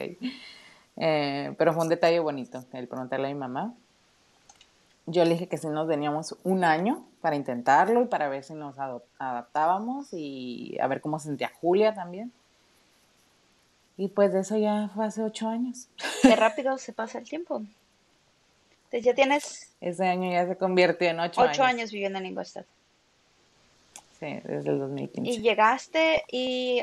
Eh, 0.97 1.55
pero 1.57 1.73
fue 1.73 1.83
un 1.83 1.89
detalle 1.89 2.19
bonito 2.19 2.65
el 2.73 2.89
preguntarle 2.89 3.29
a 3.29 3.31
mi 3.31 3.39
mamá. 3.39 3.75
Yo 5.07 5.25
le 5.25 5.31
dije 5.31 5.49
que 5.49 5.57
si 5.57 5.69
nos 5.69 5.89
teníamos 5.89 6.37
un 6.45 6.65
año 6.65 7.07
para 7.23 7.37
intentarlo 7.37 8.03
y 8.03 8.07
para 8.07 8.29
ver 8.29 8.45
si 8.45 8.53
nos 8.53 8.77
adaptábamos 9.19 10.09
y 10.13 10.77
a 10.81 10.87
ver 10.87 11.01
cómo 11.01 11.19
sentía 11.19 11.51
Julia 11.61 11.95
también. 11.95 12.31
Y 13.97 14.09
pues 14.09 14.33
de 14.33 14.41
eso 14.41 14.59
ya 14.59 14.91
fue 14.95 15.07
hace 15.07 15.23
ocho 15.23 15.49
años. 15.49 15.89
Qué 16.23 16.37
rápido 16.37 16.77
se 16.77 16.93
pasa 16.93 17.19
el 17.19 17.29
tiempo. 17.29 17.63
Entonces 18.85 19.05
ya 19.05 19.15
tienes... 19.15 19.75
Ese 19.81 20.07
año 20.07 20.31
ya 20.31 20.47
se 20.47 20.57
convirtió 20.57 21.09
en 21.09 21.21
ocho, 21.21 21.41
años. 21.41 21.53
Ocho 21.55 21.65
años 21.65 21.91
viviendo 21.91 22.19
en 22.19 22.27
Ingolstadt. 22.27 22.67
Sí, 24.21 24.41
desde 24.45 24.71
el 24.71 24.79
2015. 24.81 25.31
Y 25.31 25.41
llegaste 25.41 26.25
y 26.31 26.81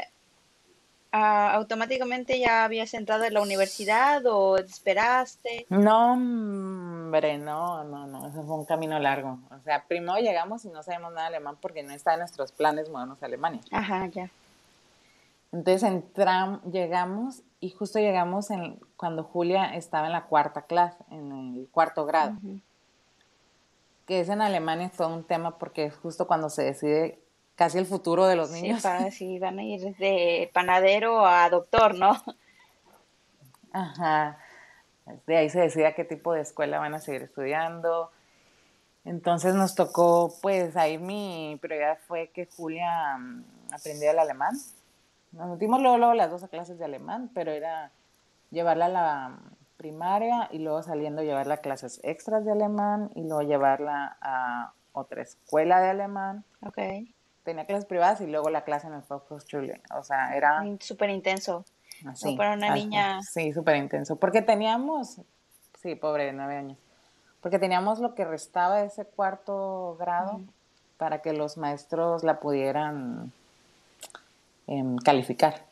ah, 1.12 1.54
automáticamente 1.54 2.40
ya 2.40 2.64
habías 2.64 2.94
entrado 2.94 3.26
en 3.26 3.34
la 3.34 3.42
universidad 3.42 4.26
o 4.26 4.58
esperaste. 4.58 5.66
No, 5.70 6.14
hombre, 6.14 7.38
no, 7.38 7.84
no, 7.84 8.08
no, 8.08 8.28
eso 8.28 8.44
fue 8.44 8.56
un 8.56 8.66
camino 8.66 8.98
largo. 9.00 9.40
O 9.52 9.60
sea, 9.64 9.84
primero 9.86 10.18
llegamos 10.20 10.64
y 10.66 10.70
no 10.70 10.82
sabemos 10.82 11.12
nada 11.12 11.30
de 11.30 11.36
alemán 11.36 11.58
porque 11.60 11.84
no 11.84 11.94
está 11.94 12.14
en 12.14 12.20
nuestros 12.20 12.52
planes 12.52 12.90
modernos 12.90 13.22
a 13.22 13.26
Alemania. 13.26 13.62
Ajá, 13.72 14.08
ya. 14.08 14.30
Entonces 15.56 15.84
entramos, 15.84 16.62
llegamos 16.64 17.42
y 17.62 17.70
justo 17.70 18.00
llegamos 18.00 18.52
en, 18.52 18.80
cuando 18.98 19.24
Julia 19.24 19.74
estaba 19.76 20.08
en 20.08 20.14
la 20.14 20.26
cuarta 20.26 20.64
clase, 20.64 20.98
en 21.12 21.32
el 21.32 21.68
cuarto 21.72 22.06
grado. 22.06 22.36
Que 24.06 24.20
es 24.20 24.30
en 24.30 24.42
Alemania 24.42 24.88
es 24.88 24.94
todo 24.94 25.16
un 25.16 25.24
tema 25.24 25.58
porque 25.58 25.86
es 25.86 25.96
justo 25.96 26.28
cuando 26.28 26.50
se 26.50 26.64
decide 26.64 27.20
casi 27.56 27.78
el 27.78 27.86
futuro 27.86 28.28
de 28.28 28.36
los 28.36 28.52
niños. 28.52 28.84
Sí, 29.12 29.40
van 29.40 29.60
a 29.60 29.64
ir 29.64 29.96
de 29.98 30.50
panadero 30.54 31.26
a 31.26 31.50
doctor, 31.50 31.96
¿no? 31.96 32.16
Ajá. 33.72 34.38
De 35.28 35.38
ahí 35.38 35.50
se 35.50 35.60
decida 35.60 35.94
qué 35.94 36.04
tipo 36.04 36.34
de 36.34 36.42
escuela 36.42 36.80
van 36.80 36.94
a 36.94 37.00
seguir 37.00 37.24
estudiando. 37.24 38.12
Entonces 39.04 39.54
nos 39.54 39.76
tocó, 39.76 40.34
pues 40.42 40.76
ahí 40.76 40.98
mi 40.98 41.60
prioridad 41.62 42.00
fue 42.08 42.30
que 42.30 42.48
Julia 42.48 43.18
mm, 43.18 43.44
aprendiera 43.72 44.14
el 44.14 44.20
alemán. 44.20 44.56
Nos 45.32 45.50
metimos 45.50 45.80
luego, 45.82 45.98
luego 45.98 46.14
las 46.16 46.32
dos 46.32 46.44
a 46.44 46.48
clases 46.48 46.80
de 46.80 46.86
alemán, 46.86 47.30
pero 47.34 47.52
era 47.52 47.92
llevarla 48.50 48.86
a 48.86 48.90
la 48.90 49.38
primaria 49.78 50.50
y 50.52 50.60
luego 50.60 50.82
saliendo 50.82 51.22
llevarla 51.22 51.56
a 51.56 51.58
clases 51.58 52.00
extras 52.04 52.46
de 52.46 52.54
alemán 52.54 53.12
y 53.14 53.22
luego 53.22 53.44
llevarla 53.44 54.18
a 54.22 54.74
otra 54.94 55.22
escuela 55.22 55.82
de 55.82 55.90
alemán. 55.90 56.44
Ok. 56.62 56.80
Tenía 57.46 57.66
clases 57.66 57.86
privadas 57.86 58.20
y 58.20 58.28
luego 58.28 58.50
la 58.50 58.66
clase 58.66 58.88
en 58.88 58.94
el 58.94 59.04
Volkshochschule. 59.08 59.82
O 59.98 60.04
sea, 60.04 60.36
era... 60.36 60.62
Súper 60.82 61.12
intenso. 61.12 61.64
Así, 62.06 62.36
para 62.36 62.56
una 62.56 62.76
niña... 62.76 63.22
Sí, 63.32 63.54
súper 63.54 63.78
intenso. 63.78 64.18
Porque 64.18 64.42
teníamos... 64.42 65.22
Sí, 65.82 65.96
pobre, 65.96 66.34
nueve 66.34 66.58
años 66.58 66.78
porque 67.46 67.60
teníamos 67.60 68.00
lo 68.00 68.16
que 68.16 68.26
restaba 68.26 68.78
de 68.78 68.88
ese 68.88 69.06
cuarto 69.06 69.96
grado 70.00 70.42
para 70.98 71.22
que 71.22 71.32
los 71.32 71.58
maestros 71.58 72.24
la 72.24 72.40
pudieran 72.40 73.32
em, 74.66 74.98
calificar. 74.98 75.64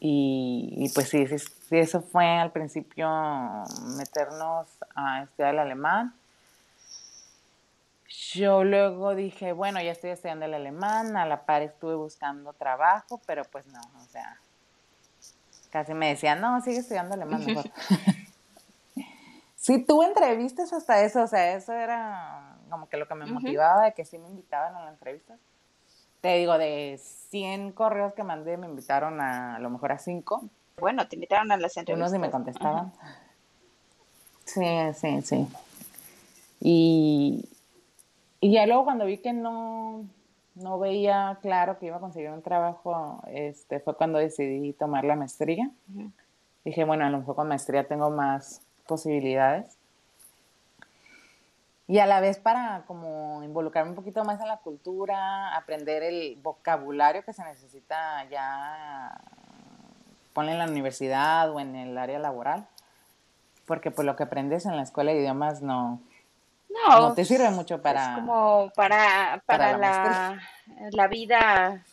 y, 0.00 0.90
pues 0.94 1.10
sí, 1.10 1.26
sí, 1.26 1.36
eso 1.72 2.00
fue 2.00 2.24
al 2.24 2.52
principio 2.52 3.06
meternos 3.98 4.66
a 4.94 5.24
estudiar 5.24 5.52
el 5.52 5.60
alemán. 5.60 6.14
Yo 8.08 8.64
luego 8.64 9.14
dije, 9.14 9.52
bueno, 9.52 9.80
ya 9.82 9.92
estoy 9.92 10.10
estudiando 10.10 10.44
el 10.44 10.54
alemán, 10.54 11.16
a 11.16 11.26
la 11.26 11.44
par 11.44 11.62
estuve 11.62 11.94
buscando 11.96 12.52
trabajo, 12.52 13.20
pero 13.26 13.44
pues 13.44 13.66
no, 13.66 13.80
o 13.80 14.06
sea, 14.06 14.38
casi 15.70 15.92
me 15.94 16.08
decían, 16.10 16.40
no, 16.40 16.60
sigue 16.60 16.78
estudiando 16.78 17.14
alemán 17.14 17.44
mejor. 17.44 17.64
Sí, 19.66 19.82
tuve 19.82 20.06
entrevistas 20.06 20.72
hasta 20.72 21.02
eso, 21.02 21.24
o 21.24 21.26
sea, 21.26 21.56
eso 21.56 21.72
era 21.72 22.56
como 22.70 22.88
que 22.88 22.96
lo 22.98 23.08
que 23.08 23.16
me 23.16 23.26
motivaba 23.26 23.86
de 23.86 23.94
que 23.94 24.04
sí 24.04 24.16
me 24.16 24.28
invitaban 24.28 24.76
a 24.76 24.84
la 24.84 24.90
entrevista. 24.90 25.36
Te 26.20 26.36
digo, 26.36 26.56
de 26.56 27.00
100 27.30 27.72
correos 27.72 28.14
que 28.14 28.22
mandé, 28.22 28.56
me 28.58 28.68
invitaron 28.68 29.20
a, 29.20 29.56
a 29.56 29.58
lo 29.58 29.68
mejor 29.70 29.90
a 29.90 29.98
5. 29.98 30.44
Bueno, 30.78 31.08
te 31.08 31.16
invitaron 31.16 31.50
a 31.50 31.56
las 31.56 31.76
entrevistas. 31.76 31.96
Unos 31.96 32.12
sí 32.12 32.18
me 32.20 32.30
contestaban. 32.30 32.92
Sí, 34.44 34.64
sí, 34.94 35.22
sí. 35.22 35.48
Y, 36.60 37.48
y 38.40 38.52
ya 38.52 38.66
luego 38.66 38.84
cuando 38.84 39.06
vi 39.06 39.18
que 39.18 39.32
no, 39.32 40.04
no 40.54 40.78
veía 40.78 41.38
claro 41.42 41.78
que 41.78 41.86
iba 41.86 41.96
a 41.96 42.00
conseguir 42.00 42.30
un 42.30 42.42
trabajo, 42.42 43.22
este, 43.28 43.80
fue 43.80 43.96
cuando 43.96 44.18
decidí 44.18 44.72
tomar 44.72 45.04
la 45.04 45.16
maestría. 45.16 45.70
Dije, 46.64 46.84
bueno, 46.84 47.04
a 47.04 47.10
lo 47.10 47.18
mejor 47.18 47.36
con 47.36 47.48
maestría 47.48 47.86
tengo 47.86 48.10
más 48.10 48.62
posibilidades. 48.86 49.76
Y 51.88 51.98
a 51.98 52.06
la 52.06 52.20
vez 52.20 52.38
para 52.38 52.82
como 52.86 53.42
involucrarme 53.44 53.90
un 53.90 53.96
poquito 53.96 54.24
más 54.24 54.40
en 54.40 54.48
la 54.48 54.56
cultura, 54.56 55.54
aprender 55.56 56.02
el 56.02 56.36
vocabulario 56.42 57.24
que 57.24 57.32
se 57.32 57.44
necesita 57.44 58.24
ya, 58.28 59.20
ponle 60.32 60.52
en 60.52 60.58
la 60.58 60.66
universidad 60.66 61.50
o 61.52 61.60
en 61.60 61.76
el 61.76 61.96
área 61.96 62.18
laboral, 62.18 62.66
porque 63.66 63.92
pues 63.92 64.04
lo 64.04 64.16
que 64.16 64.24
aprendes 64.24 64.66
en 64.66 64.74
la 64.76 64.82
escuela 64.82 65.12
de 65.12 65.20
idiomas 65.20 65.62
no, 65.62 66.00
no, 66.88 67.14
te 67.14 67.24
sirve 67.24 67.50
mucho 67.50 67.80
para... 67.80 68.10
Es 68.10 68.14
como 68.16 68.70
para, 68.74 69.42
para, 69.46 69.78
la, 69.78 70.40
la, 70.92 71.08
vida 71.08 71.84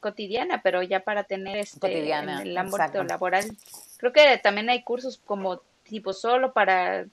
cotidiana, 0.00 0.62
pero 0.62 0.82
ya 0.82 1.00
para 1.00 1.24
tener 1.24 1.58
este, 1.58 2.12
en 2.12 2.28
el 2.28 2.56
ámbito 2.56 3.04
laboral. 3.04 3.44
Creo 3.96 4.12
que 4.12 4.38
también 4.38 4.70
hay 4.70 4.82
cursos 4.82 5.18
como 5.18 5.58
tipo 5.84 6.12
solo 6.12 6.52
para 6.52 7.06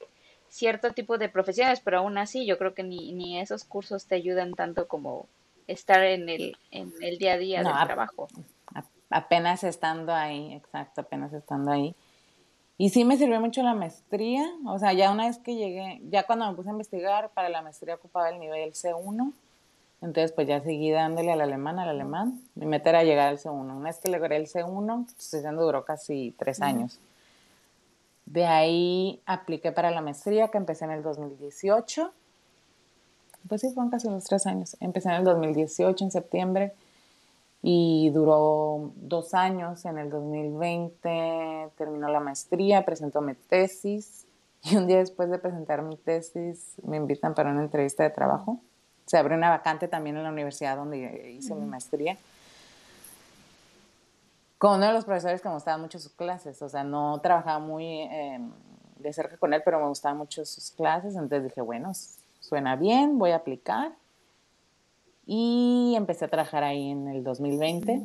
cierto 0.50 0.92
tipo 0.92 1.18
de 1.18 1.30
profesiones, 1.30 1.82
pero 1.82 2.00
aún 2.00 2.18
así 2.18 2.46
yo 2.46 2.58
creo 2.58 2.74
que 2.74 2.84
ni, 2.84 3.12
ni 3.14 3.40
esos 3.40 3.64
cursos 3.64 4.06
te 4.06 4.16
ayudan 4.16 4.54
tanto 4.54 4.88
como 4.88 5.28
estar 5.68 6.04
en 6.04 6.30
el, 6.30 6.58
en 6.72 6.94
el 7.02 7.18
día 7.18 7.34
a 7.34 7.38
día 7.38 7.64
del 7.64 7.86
trabajo. 7.86 8.28
apenas 9.10 9.64
estando 9.64 10.14
ahí, 10.14 10.54
exacto, 10.54 11.02
apenas 11.02 11.34
estando 11.34 11.72
ahí. 11.72 11.96
Y 12.78 12.90
sí 12.90 13.06
me 13.06 13.18
sirvió 13.18 13.40
mucho 13.42 13.64
la 13.64 13.74
maestría, 13.74 14.46
o 14.68 14.78
sea, 14.78 14.94
ya 14.94 15.12
una 15.12 15.28
vez 15.28 15.40
que 15.40 15.56
llegué, 15.56 16.00
ya 16.10 16.24
cuando 16.24 16.48
me 16.48 16.56
puse 16.56 16.70
a 16.70 16.74
investigar, 16.74 17.30
para 17.30 17.50
la 17.50 17.64
maestría 17.64 17.96
ocupaba 17.96 18.30
el 18.30 18.40
nivel 18.40 18.74
C1, 18.74 19.34
entonces 20.02 20.32
pues 20.32 20.48
ya 20.48 20.62
seguí 20.62 20.92
dándole 20.92 21.32
al 21.32 21.42
alemán, 21.42 21.80
al 21.80 21.90
alemán, 21.90 22.40
mi 22.54 22.68
meta 22.68 22.92
era 22.92 23.04
llegar 23.04 23.30
al 23.30 23.40
C1. 23.40 23.52
Una 23.52 23.90
vez 23.90 23.98
que 23.98 24.12
logré 24.12 24.36
el 24.38 24.48
C1, 24.48 25.06
pues 25.06 25.44
duró 25.58 25.86
casi 25.86 26.36
tres 26.38 26.62
años. 26.62 27.00
De 28.28 28.46
ahí 28.46 29.22
apliqué 29.26 29.72
para 29.72 29.90
la 29.90 30.02
maestría 30.02 30.50
que 30.50 30.58
empecé 30.58 30.86
en 30.86 30.92
el 30.92 31.02
2018. 31.02 32.12
Pues 33.48 33.62
sí, 33.62 33.72
fueron 33.74 33.90
casi 33.90 34.08
unos 34.08 34.26
tres 34.26 34.46
años. 34.46 34.78
Empecé 34.82 35.10
en 35.10 35.16
el 35.16 35.24
2018, 35.24 36.04
en 36.04 36.12
septiembre, 36.12 36.74
y 37.62 38.10
duró 38.12 38.92
dos 38.96 39.34
años. 39.34 39.86
En 39.86 39.98
el 39.98 40.10
2020 40.10 41.70
terminó 41.78 42.10
la 42.10 42.20
maestría, 42.20 42.86
presentó 42.86 43.22
mi 43.22 43.34
tesis, 43.34 44.26
y 44.64 44.76
un 44.76 44.88
día 44.88 44.98
después 44.98 45.30
de 45.30 45.40
presentar 45.40 45.82
mi 45.82 45.98
tesis 45.98 46.76
me 46.84 46.98
invitan 46.98 47.34
para 47.34 47.52
una 47.52 47.62
entrevista 47.62 48.04
de 48.04 48.10
trabajo. 48.10 48.60
Se 49.06 49.18
abrió 49.18 49.38
una 49.38 49.50
vacante 49.50 49.88
también 49.88 50.18
en 50.18 50.24
la 50.24 50.32
universidad 50.32 50.76
donde 50.76 51.32
hice 51.32 51.56
mi 51.56 51.66
maestría 51.66 52.18
con 54.58 54.78
uno 54.78 54.88
de 54.88 54.94
los 54.94 55.06
profesores 55.06 55.42
que 55.42 55.48
me 55.48 55.54
gustaban 55.54 55.82
mucho 55.82 56.00
sus 56.00 56.12
clases, 56.14 56.62
o 56.62 56.70
sea, 56.70 56.84
no 56.84 57.20
trabajaba 57.22 57.60
muy 57.60 58.02
em, 58.12 58.52
de 58.98 59.14
cerca 59.14 59.38
con 59.38 59.54
él, 59.54 59.62
pero 59.64 59.80
me 59.80 59.88
gustaban 59.88 60.18
mucho 60.18 60.44
sus 60.46 60.72
clases, 60.72 61.14
entonces 61.16 61.44
dije, 61.44 61.62
bueno, 61.62 61.92
suena 62.40 62.76
bien, 62.76 63.20
voy 63.20 63.32
a 63.32 63.38
aplicar. 63.38 63.92
Y 65.28 65.94
empecé 65.96 66.26
a 66.26 66.28
trabajar 66.30 66.64
ahí 66.64 66.90
en 66.90 67.08
el 67.10 67.24
2020, 67.24 68.02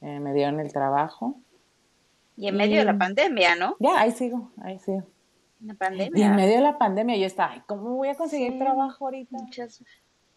eh, 0.00 0.20
me 0.20 0.32
dieron 0.32 0.58
el 0.58 0.72
trabajo. 0.72 1.36
Y 2.36 2.48
en 2.48 2.56
medio 2.56 2.78
de 2.78 2.84
la 2.84 2.98
pandemia, 2.98 3.54
¿no? 3.54 3.76
Ya, 3.78 4.00
ahí 4.00 4.10
sigo, 4.10 4.50
ahí 4.62 4.78
sigo. 4.78 5.02
La 5.60 5.74
pandemia. 5.74 6.18
Y 6.18 6.22
en 6.22 6.34
medio 6.34 6.56
de 6.56 6.62
la 6.62 6.78
pandemia 6.78 7.16
yo 7.16 7.26
estaba, 7.26 7.62
¿cómo 7.66 7.96
voy 7.96 8.08
a 8.08 8.14
conseguir 8.14 8.58
trabajo 8.58 9.04
ahorita? 9.04 9.36
Muchas 9.36 9.82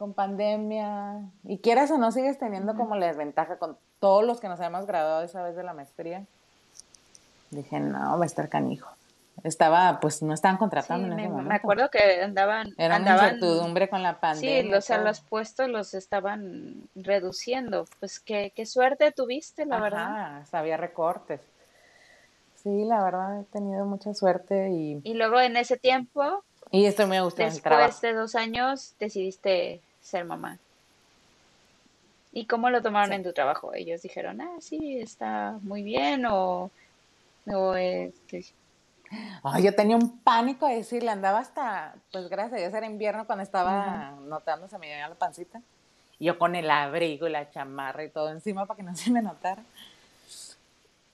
con 0.02 0.16
pandemia. 0.16 1.30
Y 1.44 1.60
quieras 1.60 1.92
o 1.92 1.98
no, 2.00 2.12
sigues 2.12 2.40
teniendo 2.40 2.74
como 2.74 2.96
la 2.96 3.06
desventaja 3.06 3.58
con 3.58 3.78
todos 4.00 4.26
los 4.26 4.40
que 4.40 4.48
nos 4.48 4.60
habíamos 4.60 4.88
graduado 4.88 5.22
esa 5.22 5.44
vez 5.44 5.56
de 5.56 5.62
la 5.62 5.76
maestría. 5.76 6.26
Dije, 7.52 7.80
no, 7.80 8.18
va 8.18 8.24
a 8.24 8.26
estar 8.26 8.50
canijo. 8.50 8.90
Estaba, 9.44 10.00
pues 10.00 10.22
no 10.22 10.34
estaban 10.34 10.58
contratando 10.58 11.08
en 11.08 11.20
ese 11.20 11.30
me, 11.30 11.42
Me 11.42 11.56
acuerdo 11.56 11.90
que 11.90 12.22
andaban. 12.22 12.74
Era 12.78 12.98
andaban, 12.98 13.36
incertidumbre 13.36 13.90
con 13.90 14.04
la 14.04 14.20
pandemia. 14.20 14.82
Sí, 14.82 14.94
o 14.94 14.98
los 15.00 15.22
puestos 15.22 15.68
los 15.70 15.94
estaban 15.94 16.76
reduciendo. 16.96 17.88
Pues 18.00 18.20
qué, 18.20 18.54
qué 18.56 18.66
suerte 18.66 19.12
tuviste, 19.12 19.66
la 19.66 19.78
Ajá, 19.78 19.84
verdad. 19.84 20.48
Había 20.52 20.78
recortes. 20.78 21.42
Sí, 22.62 22.84
la 22.86 23.04
verdad 23.04 23.42
he 23.42 23.44
tenido 23.46 23.86
mucha 23.86 24.14
suerte 24.14 24.70
y. 24.70 25.02
Y 25.04 25.16
luego 25.16 25.40
en 25.40 25.58
ese 25.58 25.78
tiempo. 25.78 26.44
Y 26.70 26.86
esto 26.86 27.08
me 27.08 27.22
gustó. 27.22 27.44
Después 27.44 28.02
de 28.02 28.14
dos 28.14 28.36
años 28.36 28.94
decidiste 29.00 29.82
ser 30.02 30.26
mamá. 30.26 30.60
¿Y 32.32 32.46
cómo 32.46 32.70
lo 32.70 32.82
tomaron 32.82 33.14
en 33.14 33.24
tu 33.24 33.34
trabajo? 33.34 33.74
Ellos 33.74 34.02
dijeron, 34.02 34.40
ah, 34.40 34.56
sí, 34.60 35.00
está 35.00 35.58
muy 35.64 35.84
bien 35.84 36.26
o... 36.26 36.72
o 37.48 37.76
este... 39.12 39.64
yo 39.64 39.76
tenía 39.76 39.96
un 39.96 40.20
pánico 40.20 40.68
de 40.68 40.76
decirle, 40.76 41.12
andaba 41.12 41.40
hasta, 41.40 41.96
pues 42.12 42.30
gracias 42.30 42.54
a 42.54 42.62
Dios 42.62 42.74
era 42.74 42.86
invierno 42.86 43.26
cuando 43.26 43.44
estaba 43.44 44.18
notándose 44.22 44.76
a 44.76 44.80
mi 44.80 44.88
la 44.90 45.16
pancita. 45.16 45.62
Y 46.20 46.26
yo 46.26 46.38
con 46.38 46.56
el 46.56 46.70
abrigo 46.70 47.28
y 47.28 47.32
la 47.32 47.50
chamarra 47.50 48.04
y 48.04 48.10
todo 48.10 48.30
encima 48.30 48.66
para 48.66 48.78
que 48.78 48.84
no 48.84 48.96
se 48.96 49.12
me 49.12 49.22
notara. 49.22 49.64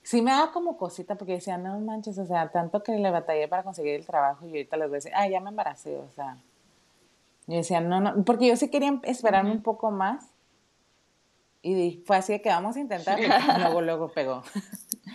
Sí 0.02 0.22
me 0.22 0.30
daba 0.30 0.52
como 0.52 0.78
cosita 0.78 1.16
porque 1.16 1.34
decía, 1.34 1.58
no 1.58 1.78
manches, 1.80 2.16
o 2.18 2.26
sea, 2.26 2.48
tanto 2.48 2.82
que 2.82 2.92
le 2.92 3.10
batallé 3.10 3.46
para 3.46 3.62
conseguir 3.62 3.94
el 3.94 4.06
trabajo 4.06 4.46
y 4.46 4.50
ahorita 4.50 4.76
les 4.78 4.88
voy 4.88 4.94
a 4.94 4.98
decir, 4.98 5.12
ah, 5.14 5.28
ya 5.28 5.40
me 5.40 5.50
embaracé, 5.50 5.98
o 5.98 6.10
sea, 6.14 6.38
y 7.48 7.56
decía, 7.56 7.80
no, 7.80 7.98
no, 8.00 8.24
porque 8.24 8.46
yo 8.46 8.56
sí 8.56 8.68
quería 8.68 9.00
esperarme 9.04 9.50
un 9.50 9.62
poco 9.62 9.90
más. 9.90 10.22
Y 11.62 12.02
fue 12.06 12.18
así 12.18 12.34
de 12.34 12.42
que 12.42 12.50
vamos 12.50 12.76
a 12.76 12.80
intentar. 12.80 13.18
luego, 13.58 13.80
luego 13.82 14.08
pegó. 14.12 14.42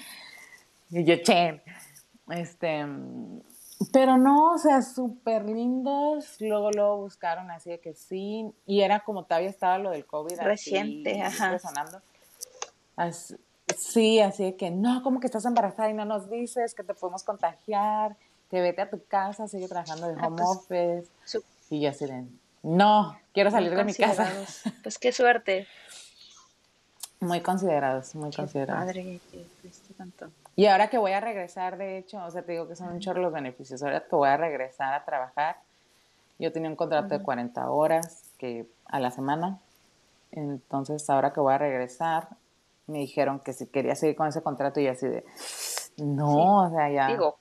y 0.90 1.04
yo, 1.06 1.16
che. 1.18 1.62
Este, 2.30 2.86
pero 3.92 4.18
no, 4.18 4.54
o 4.54 4.58
sea, 4.58 4.82
súper 4.82 5.46
lindos. 5.46 6.38
Luego, 6.40 6.72
luego 6.72 6.98
buscaron 6.98 7.52
así 7.52 7.72
de 7.72 7.80
que 7.80 7.94
sí. 7.94 8.52
Y 8.66 8.82
era 8.82 9.02
como 9.02 9.26
todavía 9.26 9.50
estaba 9.50 9.78
lo 9.78 9.92
del 9.92 10.06
COVID. 10.06 10.40
Reciente, 10.40 11.22
ajá. 11.22 11.52
Resonando. 11.52 12.02
sí, 13.76 14.20
así 14.20 14.44
de 14.44 14.56
que 14.56 14.72
no, 14.72 15.04
como 15.04 15.20
que 15.20 15.28
estás 15.28 15.46
embarazada 15.46 15.90
y 15.90 15.94
no 15.94 16.06
nos 16.06 16.30
dices 16.30 16.74
que 16.74 16.84
te 16.84 16.94
podemos 16.94 17.24
contagiar, 17.24 18.16
que 18.50 18.62
vete 18.62 18.82
a 18.82 18.90
tu 18.90 19.04
casa, 19.06 19.48
sigue 19.48 19.68
trabajando 19.68 20.08
de 20.08 20.16
ah, 20.20 20.28
home 20.28 20.42
pues, 20.68 21.10
office. 21.30 21.46
Y 21.70 21.82
yo 21.82 21.90
así 21.90 22.06
de, 22.06 22.26
No, 22.62 23.18
quiero 23.34 23.52
salir 23.52 23.76
de 23.76 23.84
mi 23.84 23.94
casa. 23.94 24.32
Pues 24.84 24.98
qué 24.98 25.12
suerte. 25.12 25.68
Muy 27.20 27.40
considerados, 27.40 28.16
muy 28.16 28.32
considerados. 28.34 28.84
Padre, 28.84 29.22
que 29.32 29.46
tanto. 29.98 30.30
Y 30.56 30.68
ahora 30.68 30.90
que 30.90 30.98
voy 30.98 31.14
a 31.14 31.20
regresar, 31.20 31.78
de 31.78 31.98
hecho, 31.98 32.24
o 32.24 32.30
sea, 32.30 32.44
te 32.44 32.52
digo 32.52 32.68
que 32.68 32.76
son 32.76 32.90
un 32.90 33.00
chorro 33.00 33.22
los 33.22 33.34
beneficios. 33.34 33.82
Ahora 33.82 34.02
que 34.02 34.16
voy 34.16 34.30
a 34.30 34.38
regresar 34.38 34.94
a 34.94 35.04
trabajar, 35.04 35.58
yo 36.38 36.52
tenía 36.52 36.70
un 36.70 36.76
contrato 36.76 37.18
de 37.18 37.24
40 37.24 37.70
horas 37.72 38.32
que, 38.38 38.68
a 38.86 39.00
la 39.00 39.10
semana. 39.10 39.60
Entonces, 40.32 41.10
ahora 41.10 41.34
que 41.34 41.40
voy 41.40 41.54
a 41.54 41.58
regresar, 41.58 42.28
me 42.88 43.00
dijeron 43.00 43.40
que 43.40 43.54
si 43.54 43.68
quería 43.68 43.96
seguir 43.96 44.16
con 44.16 44.28
ese 44.28 44.42
contrato 44.42 44.80
y 44.80 44.88
así 44.88 45.08
de, 45.08 45.26
no, 45.98 46.66
o 46.66 46.70
sea, 46.70 46.90
ya. 46.90 47.08
Digo. 47.08 47.38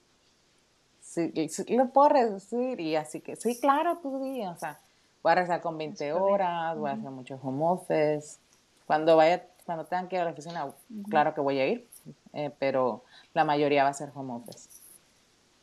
Sí, 1.00 1.30
lo 1.68 1.90
puedo 1.90 2.08
reducir 2.08 2.80
y 2.80 2.96
así 2.96 3.20
que, 3.20 3.36
sí, 3.36 3.60
claro, 3.60 3.98
tú 4.02 4.22
di, 4.22 4.46
o 4.46 4.56
sea, 4.56 4.78
voy 5.22 5.32
a 5.32 5.34
regresar 5.34 5.60
con 5.60 5.76
20 5.76 6.14
horas, 6.14 6.78
voy 6.78 6.88
a 6.88 6.94
hacer 6.94 7.10
muchos 7.10 7.38
home 7.42 7.64
office. 7.66 8.38
Cuando 8.86 9.16
vaya, 9.16 9.46
cuando 9.66 9.84
tengan 9.84 10.08
que 10.08 10.16
ir 10.16 10.22
a 10.22 10.24
la 10.24 10.30
oficina, 10.30 10.66
claro 11.10 11.34
que 11.34 11.42
voy 11.42 11.58
a 11.58 11.66
ir, 11.66 11.86
eh, 12.32 12.50
pero 12.58 13.04
la 13.34 13.44
mayoría 13.44 13.84
va 13.84 13.90
a 13.90 13.94
ser 13.94 14.10
home 14.14 14.34
office. 14.34 14.68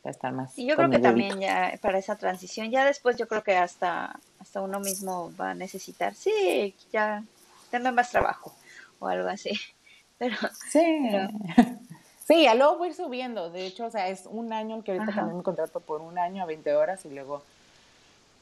Va 0.04 0.08
a 0.08 0.12
estar 0.12 0.32
más. 0.32 0.58
Y 0.58 0.66
yo 0.66 0.76
creo 0.76 0.90
que 0.90 0.98
también 0.98 1.40
ya 1.40 1.78
para 1.82 1.98
esa 1.98 2.16
transición, 2.16 2.70
ya 2.70 2.84
después 2.84 3.16
yo 3.16 3.28
creo 3.28 3.42
que 3.42 3.56
hasta, 3.56 4.18
hasta 4.38 4.62
uno 4.62 4.80
mismo 4.80 5.32
va 5.38 5.50
a 5.50 5.54
necesitar, 5.54 6.14
sí, 6.14 6.74
ya, 6.92 7.22
denme 7.70 7.92
más 7.92 8.10
trabajo 8.10 8.54
o 8.98 9.06
algo 9.06 9.28
así. 9.28 9.50
Pero, 10.18 10.36
sí. 10.70 11.10
Sí, 12.30 12.44
ya 12.44 12.54
luego 12.54 12.78
voy 12.78 12.86
a 12.86 12.90
ir 12.90 12.96
subiendo. 12.96 13.50
De 13.50 13.66
hecho, 13.66 13.86
o 13.86 13.90
sea, 13.90 14.06
es 14.06 14.24
un 14.24 14.52
año 14.52 14.84
que 14.84 14.92
ahorita 14.92 15.12
cambié 15.12 15.34
mi 15.34 15.42
contrato 15.42 15.80
por 15.80 16.00
un 16.00 16.16
año 16.16 16.44
a 16.44 16.46
20 16.46 16.76
horas 16.76 17.04
y 17.04 17.10
luego 17.10 17.42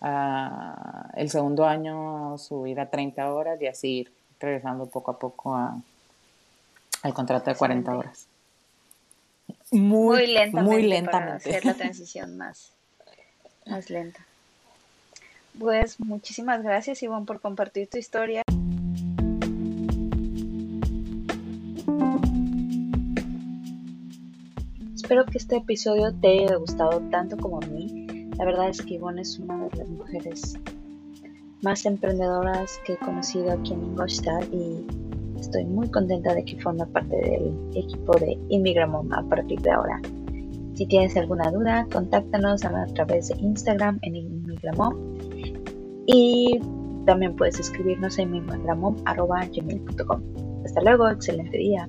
uh, 0.03 1.09
el 1.15 1.31
segundo 1.31 1.65
año 1.65 2.37
subir 2.37 2.81
a 2.81 2.91
30 2.91 3.33
horas 3.33 3.59
y 3.63 3.67
así 3.67 4.01
ir 4.01 4.13
regresando 4.41 4.85
poco 4.85 5.13
a 5.13 5.19
poco 5.19 5.55
a, 5.55 5.81
al 7.09 7.15
contrato 7.15 7.51
de 7.51 7.57
40 7.57 7.97
horas. 7.97 8.27
Muy, 9.73 10.27
lentamente. 10.27 10.71
Muy 10.71 10.83
lentamente. 10.83 11.11
Para 11.13 11.37
hacer 11.37 11.65
la 11.65 11.75
transición 11.75 12.37
más, 12.37 12.73
más 13.67 13.91
lenta. 13.91 14.21
Pues 15.59 15.99
muchísimas 16.01 16.63
gracias, 16.63 17.03
Ivonne, 17.03 17.27
por 17.27 17.41
compartir 17.41 17.89
tu 17.89 17.99
historia. 17.99 18.43
Espero 24.95 25.25
que 25.25 25.39
este 25.39 25.57
episodio 25.57 26.15
te 26.15 26.29
haya 26.29 26.57
gustado 26.57 27.01
tanto 27.11 27.37
como 27.37 27.63
a 27.63 27.67
mí. 27.67 28.31
La 28.37 28.45
verdad 28.45 28.69
es 28.69 28.83
que 28.83 28.95
Ivonne 28.95 29.23
es 29.23 29.39
una 29.39 29.67
de 29.69 29.77
las 29.79 29.89
mujeres 29.89 30.55
más 31.63 31.87
emprendedoras 31.87 32.79
que 32.85 32.93
he 32.93 32.99
conocido 32.99 33.53
aquí 33.53 33.73
en 33.73 33.83
Ingolstadt 33.85 34.45
y 34.53 34.87
Estoy 35.39 35.65
muy 35.65 35.89
contenta 35.89 36.35
de 36.35 36.45
que 36.45 36.61
forme 36.61 36.85
parte 36.87 37.17
del 37.17 37.55
equipo 37.75 38.19
de 38.19 38.39
Inmigramom 38.49 39.13
a 39.13 39.23
partir 39.29 39.61
de 39.61 39.71
ahora. 39.71 40.01
Si 40.75 40.87
tienes 40.87 41.17
alguna 41.17 41.51
duda, 41.51 41.87
contáctanos 41.93 42.65
a 42.65 42.87
través 42.95 43.29
de 43.29 43.37
Instagram 43.41 43.99
en 44.03 44.17
Inmigramom 44.17 44.95
y 46.07 46.61
también 47.05 47.35
puedes 47.37 47.59
escribirnos 47.59 48.19
en 48.19 48.35
inmigramom.com. 48.35 50.23
Hasta 50.65 50.83
luego, 50.83 51.09
excelente 51.09 51.57
día. 51.57 51.89